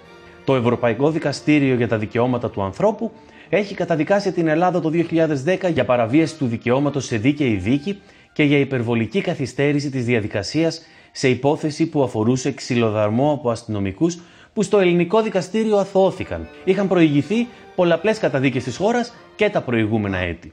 [0.45, 3.11] Το Ευρωπαϊκό Δικαστήριο για τα Δικαιώματα του Ανθρώπου
[3.49, 8.01] έχει καταδικάσει την Ελλάδα το 2010 για παραβίαση του δικαιώματος σε δίκαιη δίκη
[8.33, 10.83] και για υπερβολική καθυστέρηση της διαδικασίας
[11.13, 14.19] σε υπόθεση που αφορούσε ξυλοδαρμό από αστυνομικούς
[14.53, 16.49] που στο ελληνικό δικαστήριο αθωώθηκαν.
[16.65, 20.53] Είχαν προηγηθεί πολλαπλές καταδίκες της χώρας και τα προηγούμενα έτη.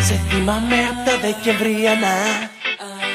[0.00, 2.16] Σε θυμάμαι απ' τα Δεκεμβριανά.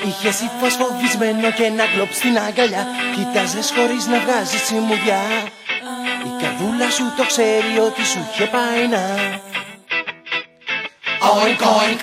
[0.07, 2.85] Είχες ύφος φοβισμένο και ένα γκλοπ στην αγκαλιά.
[3.15, 5.21] Κοίταζες χωρίς να βγάζεις τσιμουδιά.
[6.27, 9.03] Η καρδούλα σου το ξέρει ότι σου είχε πάει να.
[11.33, 12.01] Oink oink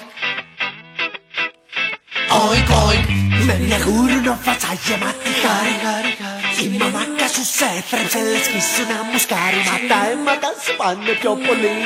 [2.43, 3.07] Oink oink
[3.47, 5.75] Με μια γούρουνο φάτσα γεμάτη χάρη.
[6.64, 9.61] Η μαμάκα σου σε έθρεψε λες κι ήσουν να μου σκάρει.
[9.68, 11.77] Μα τα αίματα σου πάνε πιο πολύ.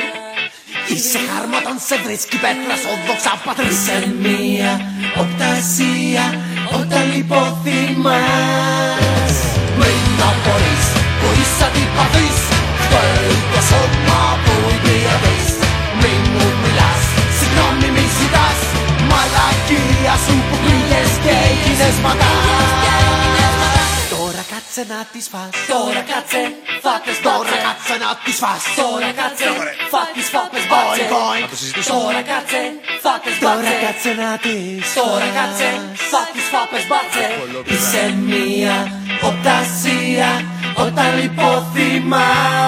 [0.91, 4.71] Είσαι χαρμόταν σε βρίσκει πέτρα οδόξα πατρί Σε μία
[5.21, 6.25] οπτασία
[6.79, 8.15] όταν λιποθυμάς
[9.79, 10.85] Μην να μπορείς
[11.19, 12.39] που είσαι αντιπαθής.
[12.81, 15.49] Φταίει το σώμα που υπηρετείς.
[16.01, 16.88] Μην μου μιλάς,
[20.23, 22.69] σου που πήγες και έγινες ματάς
[24.13, 25.49] Τώρα κάτσε να τις φας.
[25.73, 26.41] Τώρα κάτσε
[26.85, 28.61] φάτες Τώρα κάτσε να τις φας.
[28.81, 29.47] Τώρα κάτσε
[29.93, 31.03] φάτες φάτες μπάτσε.
[31.93, 32.61] Τώρα κάτσε
[33.05, 35.69] φάτες Τώρα κάτσε να τις Τώρα κάτσε
[36.11, 37.25] φάτες φάτες μπάτσε.
[37.73, 38.77] Είσαι μία
[39.29, 40.29] οπτασία
[40.85, 42.58] όταν λιποθυμάς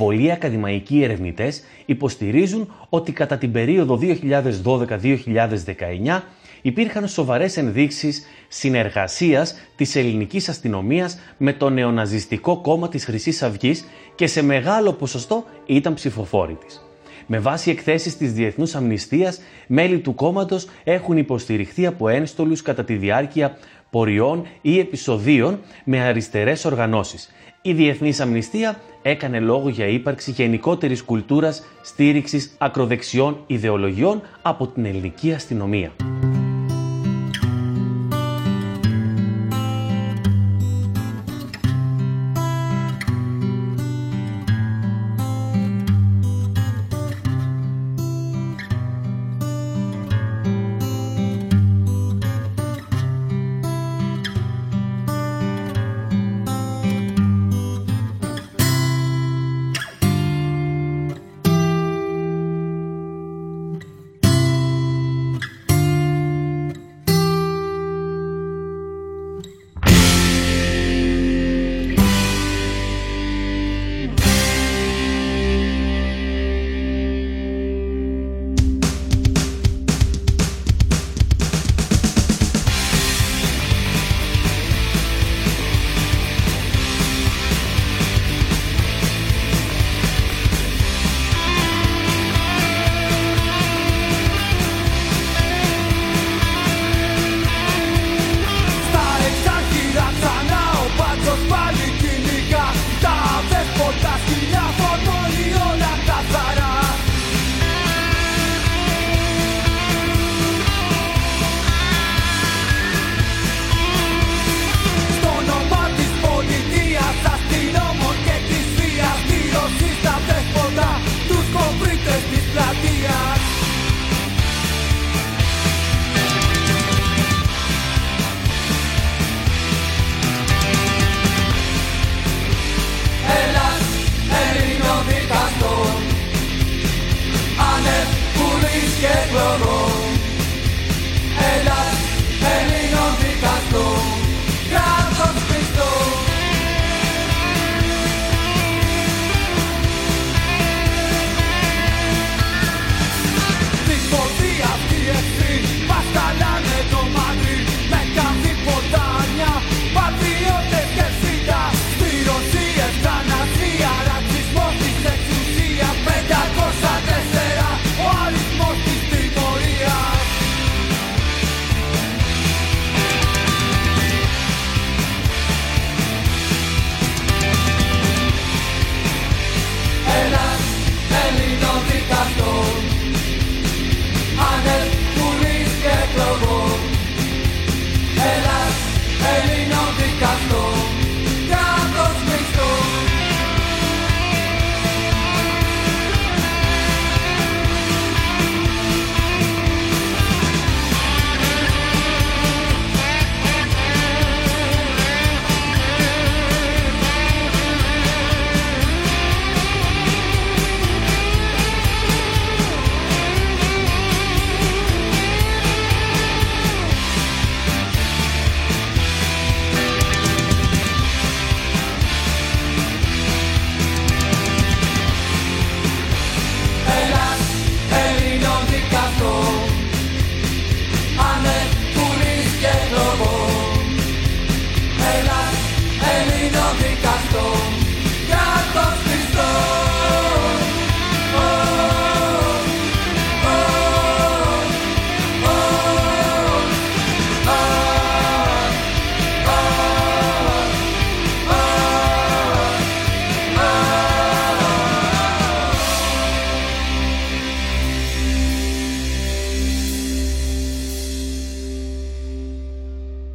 [0.00, 6.20] Πολλοί ακαδημαϊκοί ερευνητές υποστηρίζουν ότι κατά την περίοδο 2012-2019
[6.62, 13.84] υπήρχαν σοβαρές ενδείξεις συνεργασίας της ελληνικής αστυνομίας με το νεοναζιστικό κόμμα της Χρυσής Αυγής
[14.14, 16.84] και σε μεγάλο ποσοστό ήταν ψηφοφόροι της.
[17.26, 22.94] Με βάση εκθέσεις της Διεθνούς Αμνηστίας, μέλη του κόμματος έχουν υποστηριχθεί από ένστολους κατά τη
[22.94, 23.58] διάρκεια
[23.90, 27.30] ποριών ή επεισοδίων με αριστερές οργανώσεις.
[27.62, 35.32] Η Διεθνής Αμνηστία έκανε λόγο για ύπαρξη γενικότερης κουλτούρας στήριξης ακροδεξιών ιδεολογιών από την ελληνική
[35.32, 35.92] αστυνομία.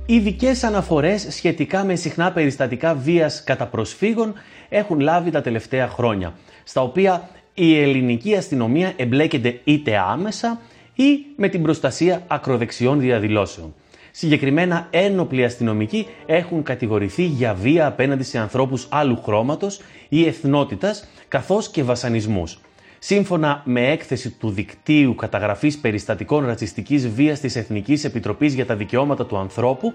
[0.07, 4.33] Ειδικές αναφορές σχετικά με συχνά περιστατικά βίας κατά προσφύγων
[4.69, 6.33] έχουν λάβει τα τελευταία χρόνια,
[6.63, 10.61] στα οποία η ελληνική αστυνομία εμπλέκεται είτε άμεσα
[10.93, 13.73] ή με την προστασία ακροδεξιών διαδηλώσεων.
[14.11, 19.79] Συγκεκριμένα, ένοπλοι αστυνομικοί έχουν κατηγορηθεί για βία απέναντι σε ανθρώπους άλλου χρώματος
[20.09, 22.59] ή εθνότητας, καθώς και βασανισμούς.
[23.07, 29.25] Σύμφωνα με έκθεση του Δικτύου Καταγραφής Περιστατικών Ρατσιστικής Βίας της Εθνικής Επιτροπής για τα Δικαιώματα
[29.25, 29.93] του Ανθρώπου,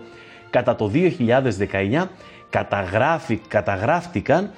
[0.50, 2.08] κατά το 2019
[2.50, 4.50] καταγράφει, καταγράφτηκαν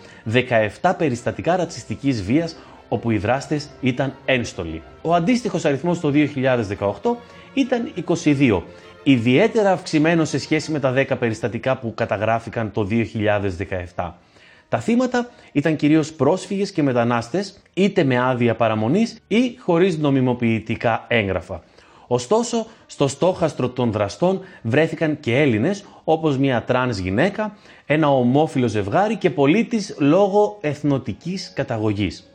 [0.80, 2.56] 17 περιστατικά ρατσιστικής βίας
[2.88, 4.82] όπου οι δράστες ήταν ένστολοι.
[5.02, 7.16] Ο αντίστοιχος αριθμός το 2018
[7.54, 7.92] ήταν
[8.24, 8.62] 22,
[9.02, 12.88] ιδιαίτερα αυξημένο σε σχέση με τα 10 περιστατικά που καταγράφηκαν το
[13.94, 14.12] 2017.
[14.72, 21.62] Τα θύματα ήταν κυρίως πρόσφυγες και μετανάστες, είτε με άδεια παραμονής ή χωρίς νομιμοποιητικά έγγραφα.
[22.06, 27.56] Ωστόσο, στο στόχαστρο των δραστών βρέθηκαν και Έλληνες, όπως μια τρανς γυναίκα,
[27.86, 32.32] ένα ομόφυλο ζευγάρι και πολίτης λόγω εθνοτικής καταγωγής.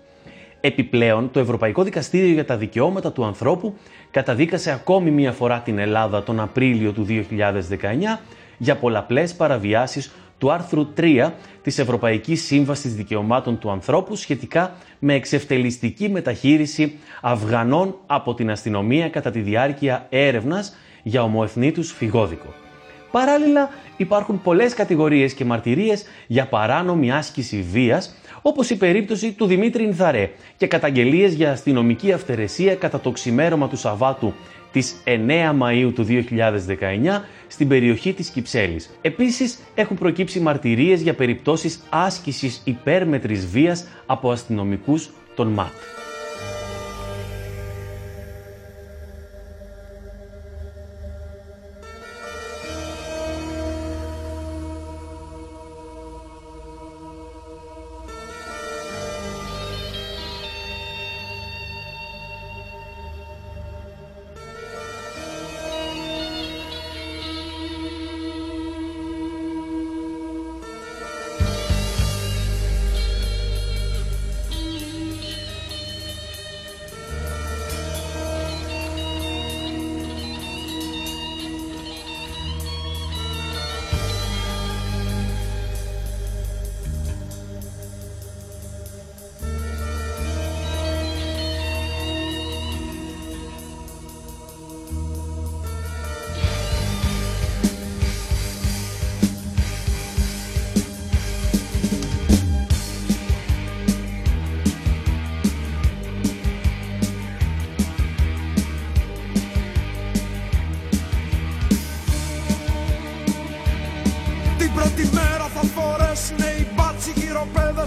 [0.62, 3.74] Επιπλέον, το Ευρωπαϊκό Δικαστήριο για τα Δικαιώματα του Ανθρώπου
[4.12, 8.20] καταδίκασε ακόμη μία φορά την Ελλάδα τον Απρίλιο του 2019
[8.58, 11.32] για πολλαπλές παραβιάσεις του άρθρου 3
[11.62, 19.32] της Ευρωπαϊκής Σύμβασης Δικαιωμάτων του Ανθρώπου σχετικά με εξευτελιστική μεταχείριση Αφγανών από την αστυνομία κατά
[19.32, 22.54] τη διάρκεια έρευνας για ομοεθνήτους φυγόδικο.
[23.12, 29.88] Παράλληλα, υπάρχουν πολλές κατηγορίες και μαρτυρίες για παράνομη άσκηση βίας, όπως η περίπτωση του Δημήτρη
[29.88, 34.34] Νθαρέ και καταγγελίες για αστυνομική αυτερεσία κατά το ξημέρωμα του Σαββάτου
[34.72, 38.90] της 9 Μαΐου του 2019 στην περιοχή της Κυψέλης.
[39.02, 45.74] Επίσης, έχουν προκύψει μαρτυρίες για περιπτώσεις άσκησης υπέρμετρης βίας από αστυνομικούς των ΜΑΤ.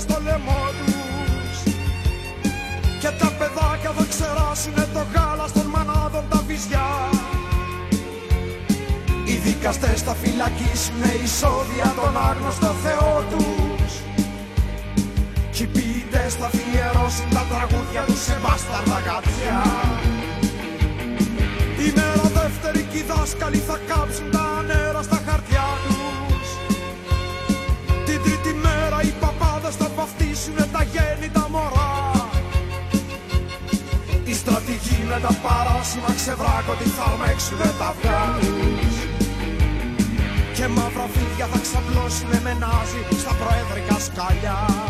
[0.04, 1.56] Στο λαιμό τους.
[3.00, 6.88] Και τα παιδάκια θα ξεράσουνε το γάλα των μανάδων τα βυζιά.
[9.24, 13.92] Οι δικαστές θα φυλακίσουνε εισόδια τον άγνωστο Θεό τους.
[15.54, 19.60] Κι οι ποιητές θα αφιερώσουν τα τραγούδια τους σε μπάσταρδα γατιά.
[21.86, 24.29] Η μέρα δεύτερη κι οι δάσκαλοι θα κάψουν
[35.10, 38.96] στρατηγοί με τα παράσιμα ξεβράκωτι θα αρμέξουνε τα αυγά τους
[40.56, 44.89] Και μαύρα φίδια θα ξαπλώσουνε με νάζι στα προεδρικά σκαλιά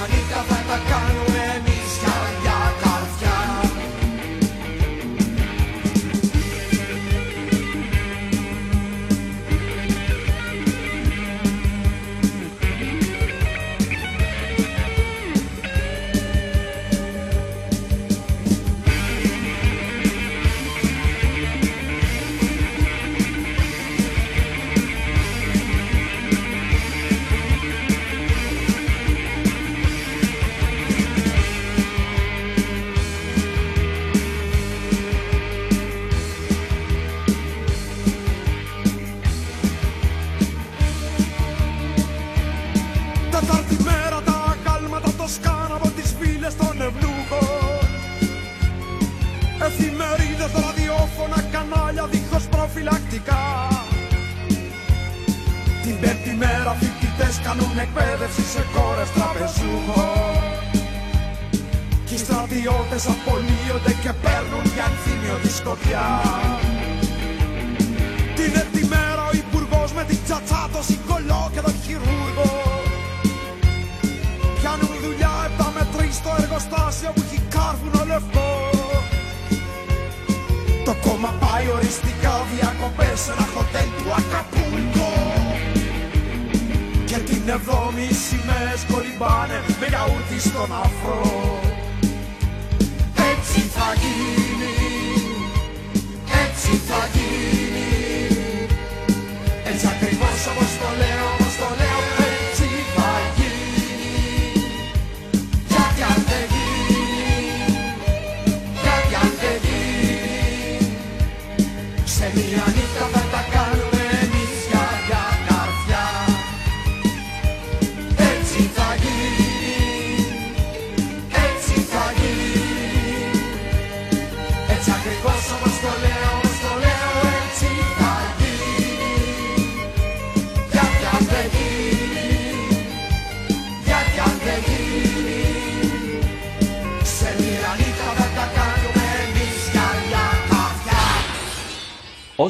[0.00, 0.59] Σε μια νύχτα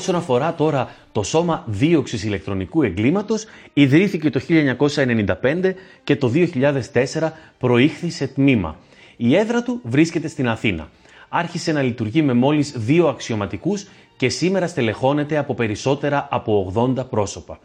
[0.00, 5.74] Όσον αφορά τώρα το Σώμα Δίωξης Ηλεκτρονικού Εγκλήματος, ιδρύθηκε το 1995
[6.04, 8.76] και το 2004 προήχθη σε τμήμα.
[9.16, 10.88] Η έδρα του βρίσκεται στην Αθήνα.
[11.28, 13.86] Άρχισε να λειτουργεί με μόλις δύο αξιωματικούς
[14.16, 17.58] και σήμερα στελεχώνεται από περισσότερα από 80 πρόσωπα.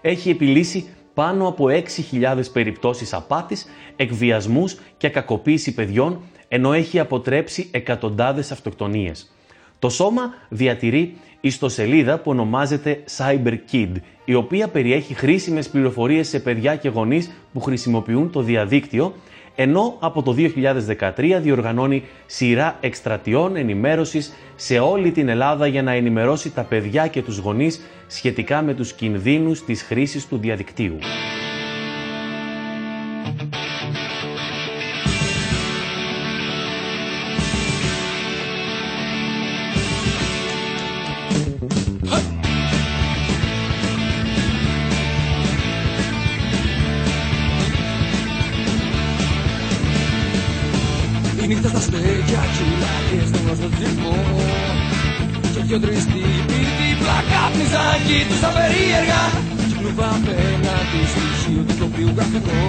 [0.00, 1.66] Έχει επιλύσει πάνω από
[2.12, 3.66] 6.000 περιπτώσεις απάτης,
[3.96, 9.32] εκβιασμούς και κακοποίηση παιδιών, ενώ έχει αποτρέψει εκατοντάδες αυτοκτονίες.
[9.82, 13.92] Το σώμα διατηρεί ιστοσελίδα που ονομάζεται CyberKid,
[14.24, 19.14] η οποία περιέχει χρήσιμες πληροφορίες σε παιδιά και γονείς που χρησιμοποιούν το διαδίκτυο,
[19.54, 26.50] ενώ από το 2013 διοργανώνει σειρά εκστρατιών ενημέρωσης σε όλη την Ελλάδα για να ενημερώσει
[26.50, 30.98] τα παιδιά και τους γονείς σχετικά με τους κινδύνους της χρήσης του διαδικτύου.
[52.32, 54.16] Στα στέκια κυλάκες στον νοστοτζισμό
[55.52, 59.22] Και δυο τρεις τύποι δίπλα κάπνιζαν κοιτούσαν περίεργα.
[59.68, 62.66] Κι κλουβά απέναντι στοιχείο του τοπίου καφενό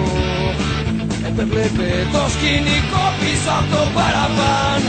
[1.28, 4.80] Επέβλεπε το σκηνικό πίσω από το παραπάν.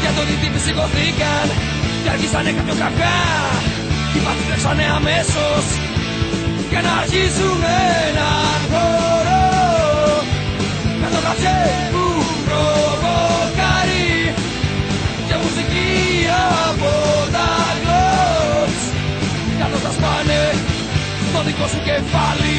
[0.00, 1.46] Για το τύποι σηκωθήκαν
[2.02, 3.18] και αργήσανε κάποιο καφιά
[4.10, 5.64] Κι οι πάτοι τρέξανε αμέσως
[6.70, 7.60] για να αρχίσουν
[8.06, 9.42] έναν χώρο.
[11.00, 11.06] Με
[21.60, 22.58] δικό σου κεφάλι.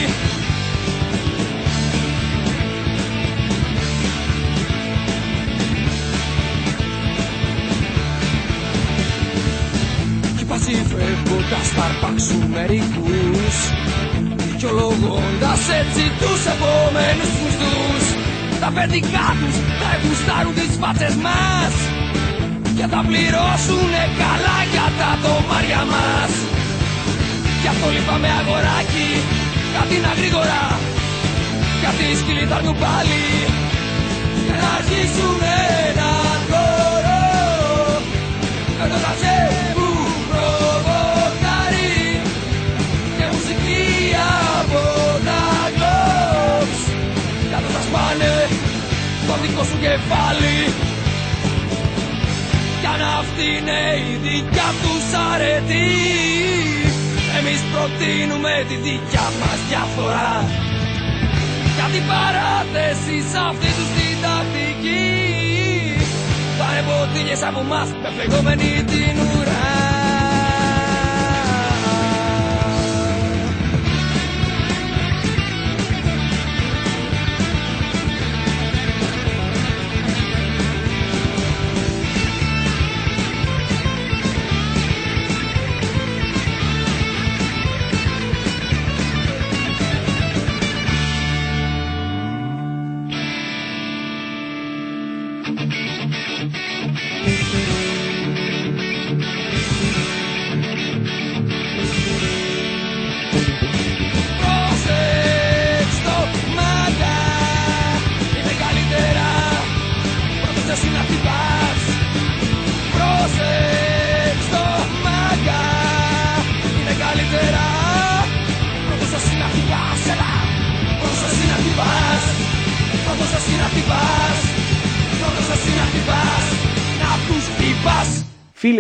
[10.38, 13.56] Κι πασιφεύγοντας θα αρπάξουν μερικούς.
[14.52, 18.04] Δικαιολογώντας έτσι τους επόμενους τους μισθούς
[18.60, 21.74] Τα παιδικά τους θα γουστάρουν τις φάτσες μας.
[22.78, 26.30] Και θα πληρώσουνε καλά για τα τομάρια μας
[27.72, 29.09] Γι' αυτό λυπάμαι αγοράκι.
[29.76, 30.61] Κάτι να γρήγορα.
[31.84, 33.24] Κάτι σκυλί θα έρθουν πάλι.
[34.45, 35.39] Για να αρχίσουν
[35.88, 37.24] έναν χώρο.
[38.78, 39.39] Με το καφέ
[39.76, 39.88] που
[40.30, 41.99] προβοκάρει.
[43.17, 43.84] Και μουσική
[44.59, 44.82] από
[45.28, 45.41] τα
[45.74, 46.82] γκλόπς
[47.51, 48.34] Κάτω θα σπάνε
[49.28, 50.57] το δικό σου κεφάλι.
[52.82, 53.80] Κι αν αυτή είναι
[54.11, 55.89] η δικιά τους αρετή
[57.54, 60.32] Εμείς προτείνουμε τη δικιά μας διαφορά
[61.76, 65.06] Για την παράθεση σ' αυτή τους την τακτική
[66.60, 69.91] Πάνε ποτήλιες από μας με φλεγόμενη την ουρά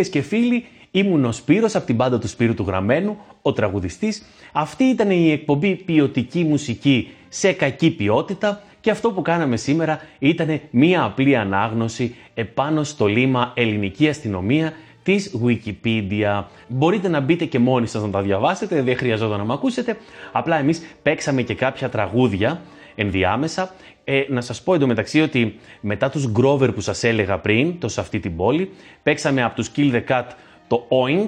[0.01, 4.25] Φίλες και φίλοι, ήμουν ο Σπύρος από την μπάντα του Σπύρου του Γραμμένου, ο τραγουδιστής.
[4.51, 10.61] Αυτή ήταν η εκπομπή ποιοτική μουσική σε κακή ποιότητα και αυτό που κάναμε σήμερα ήταν
[10.69, 14.73] μία απλή ανάγνωση επάνω στο λίμα ελληνική αστυνομία
[15.03, 16.43] της Wikipedia.
[16.67, 19.97] Μπορείτε να μπείτε και μόνοι σας να τα διαβάσετε, δεν χρειαζόταν να με ακούσετε.
[20.31, 22.61] Απλά εμείς παίξαμε και κάποια τραγούδια
[22.95, 23.73] ενδιάμεσα.
[24.13, 27.99] Ε, να σας πω εντωμεταξύ ότι μετά τους Grover που σας έλεγα πριν, το σε
[27.99, 28.71] αυτή την πόλη,
[29.03, 30.23] παίξαμε από τους Kill the Cat
[30.67, 31.27] το Oink,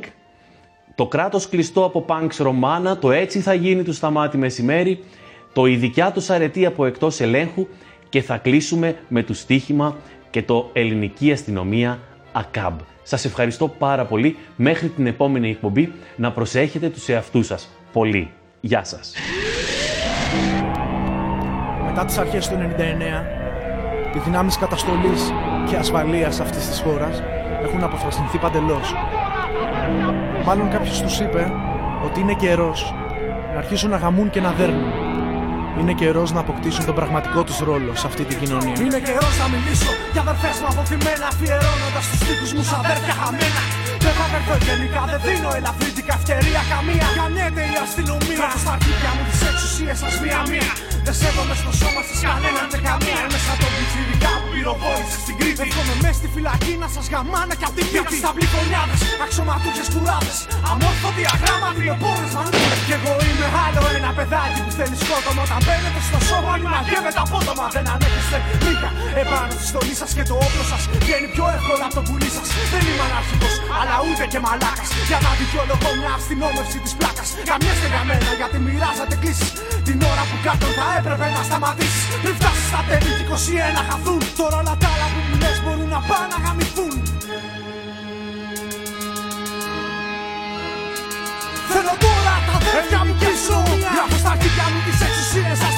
[0.95, 5.03] το κράτος κλειστό από Punks Romana, το έτσι θα γίνει του Σταμάτη Μεσημέρι,
[5.53, 7.67] το η δικιά τους αρετή από εκτός ελέγχου
[8.09, 9.95] και θα κλείσουμε με το στοίχημα
[10.29, 11.99] και το ελληνική αστυνομία
[12.31, 12.75] ΑΚΑΜ.
[13.03, 14.37] Σας ευχαριστώ πάρα πολύ.
[14.55, 17.69] Μέχρι την επόμενη εκπομπή να προσέχετε τους εαυτούς σας.
[17.91, 18.31] Πολύ.
[18.61, 19.13] Γεια σας.
[21.95, 23.25] Μετά τις αρχές του 99,
[24.15, 25.33] οι δυνάμεις καταστολής
[25.69, 27.23] και ασφαλείας αυτής της χώρας
[27.63, 28.95] έχουν αποφασιστεί παντελώς.
[30.45, 31.51] Μάλλον κάποιος τους είπε
[32.05, 32.93] ότι είναι καιρός
[33.53, 35.02] να αρχίσουν να γαμούν και να δέρνουν.
[35.79, 38.75] Είναι καιρός να αποκτήσουν τον πραγματικό τους ρόλο σε αυτή την κοινωνία.
[38.85, 43.61] Είναι καιρός να μιλήσω για αδερφές μου αποθυμένα Αφιερώνοντας τους τοίχου μου σαν αδέρφια χαμένα.
[44.05, 47.07] Δεν θα βρεθώ γενικά, δεν δίνω ελαφρύτικα ευκαιρία καμία.
[47.19, 48.37] Καμιέται η αστυνομία.
[48.41, 50.71] Κάτω στα αρχίδια μου τις εξουσίες σας μία-μία.
[51.05, 53.19] Δεν σέβομαι στο σώμα σας κανέναν και καμία.
[53.25, 55.59] Είμαι σαν τον πιτσιρικά που πυροβόλησε στην Κρήτη.
[55.65, 58.15] Έρχομαι μέσα στη φυλακή να σας γαμάνα κι απ' την πίτη.
[58.23, 58.95] Στα μπλικονιάδε,
[59.25, 60.37] αξιωματούχες κουράδες.
[60.71, 62.75] Αμόρφωτοι αγράμματοι με πόρε μανούλε.
[62.87, 65.41] Κι εγώ είμαι άλλο ένα παιδάκι που θέλει σκότωμα.
[65.47, 67.65] Όταν μπαίνετε στο σώμα μου να γεύεται απότομα.
[67.75, 68.89] Δεν ανέχεστε μήκα
[69.21, 72.47] επάνω στη στολή σας και το όπλο σας βγαίνει πιο εύκολα από το πουλί σας.
[72.73, 74.89] Δεν είμαι αναρχικός, αλλά ούτε και μαλάκας.
[75.09, 77.29] Για να δικαιολογώ μια αστυνόμευση της πλάκας.
[77.49, 79.51] Καμιέστε για μένα γιατί μοιράζατε κλήσεις.
[79.87, 82.03] Την ώρα που κάτω θα έπρεπε να σταματήσεις.
[82.23, 84.21] Πριν φτάσεις στα τέλη και 21 χαθούν.
[84.43, 86.93] Τώρα όλα τα άλλα που μου λες μπορούν να πάνε να γαμηθούν.
[91.71, 93.55] Θέλω τώρα τα αδέρφια μου πίσω
[93.93, 95.75] Γράφω στα αρχίδια μου τις εξουσίες σας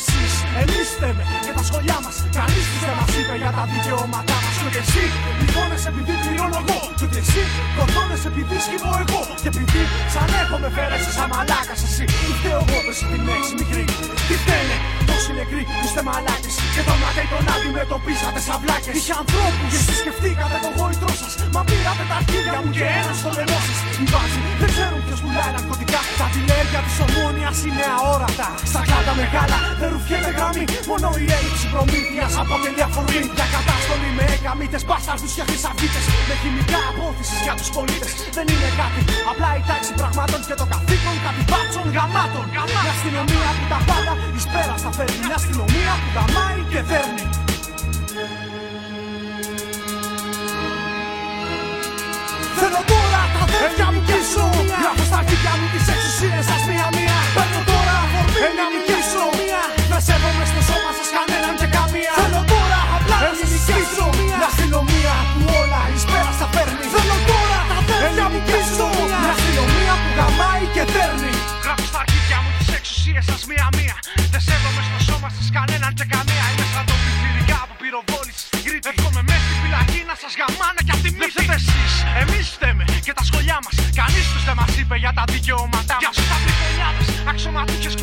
[0.00, 2.16] Δεν φταίτε εσείς, εμείς φταίμε για τα σχολιά μας.
[2.38, 4.54] Κανείς τους δεν μας είπε για τα δικαιώματά μας.
[4.58, 5.04] Και ούτε εσύ
[5.38, 6.78] πληγώνες επειδή πληρώνω εγώ.
[6.98, 7.42] Και ούτε εσύ
[7.76, 9.20] κορδώνες επειδή σκύβω εγώ.
[9.42, 9.82] Και επειδή
[10.14, 12.04] σαν έχουμε φέρεσαι σαν μαλάκας εσύ.
[12.20, 13.84] Τι φταίω εγώ πες την έχεις μικρή.
[14.28, 14.76] Τι φταίνε
[15.20, 16.54] τόσοι νεκροί που είστε μαλάκες.
[16.74, 18.92] Και το μάτι τον αντιμετωπίσατε σαν βλάκες.
[18.98, 21.32] Είχε ανθρώπους και εσείς σκεφτήκατε το γόητρό σας.
[21.54, 23.78] Μα πήρατε τα αρχίδια μου και ένας στο λαιμό σας.
[24.02, 26.00] Οι βάζοι δεν ξέρουν ποιος πουλάει ναρκωτικά.
[26.20, 28.48] Τα τηλέρια της ομόνιας είναι αόρατα.
[28.70, 30.64] Στα κλάντα μεγάλα δεν ρουφιέται γραμμή.
[30.90, 36.80] Μόνο η έλλειψη προμήθειας αποτελεί αφορμή Για κατάστολη με έκαμίτες, μπάσταρδους και χρυσαβίτες Με χημικά
[36.90, 38.10] απόθεση για τους πολίτες.
[38.36, 39.00] Δεν είναι κάτι,
[39.30, 42.44] απλά η τάξη πραγμάτων Και το καθήκον κάτι μπάτσων γαμάτων.
[42.52, 47.24] Μια αστυνομία που τα πάντα εις πέρα στα φέρνει Μια αστυνομία που γαμάει και δέρνει.
[52.58, 54.42] Θέλω τώρα τα αδέρφια μου πίσω
[54.80, 59.24] Γράφω στα αρχίδια μου τις εξουσίες σας μία-μία Παίρνω τώρα αφορμή να νικήσω
[59.90, 62.12] Δεν σέβομαι στο σώμα σας κανέναν και καμία.
[62.20, 64.06] Θέλω τώρα απλά να σας νικήσω
[64.38, 66.84] Μια αστυνομία που όλα εις πέρα στα παίρνει.
[66.94, 68.86] Θέλω τώρα τα αδέρφια μου πίσω
[69.22, 71.32] Μια αστυνομία που γαμάει και δέρνει.
[71.64, 73.79] Γράφω στα αρχίδια μου τις εξουσίες σας μία-μία
[75.58, 76.44] κανέναν και καμία.
[76.52, 78.86] Είμαι σαν τον πιτσιρικά που πυροβόλησες στην Κρήτη.
[78.92, 81.92] Έρχομαι μέσα στη φυλακή να σας γαμάνα κι απ' τη μύτη Δεν εσείς,
[82.22, 83.74] εμείς φταίμε και τα σχολιά μας.
[84.00, 86.02] Κανείς τους δεν μας είπε για τα δικαιώματά μας.
[86.04, 87.94] Για σου τα πληκονιάδες, αξιωματούχες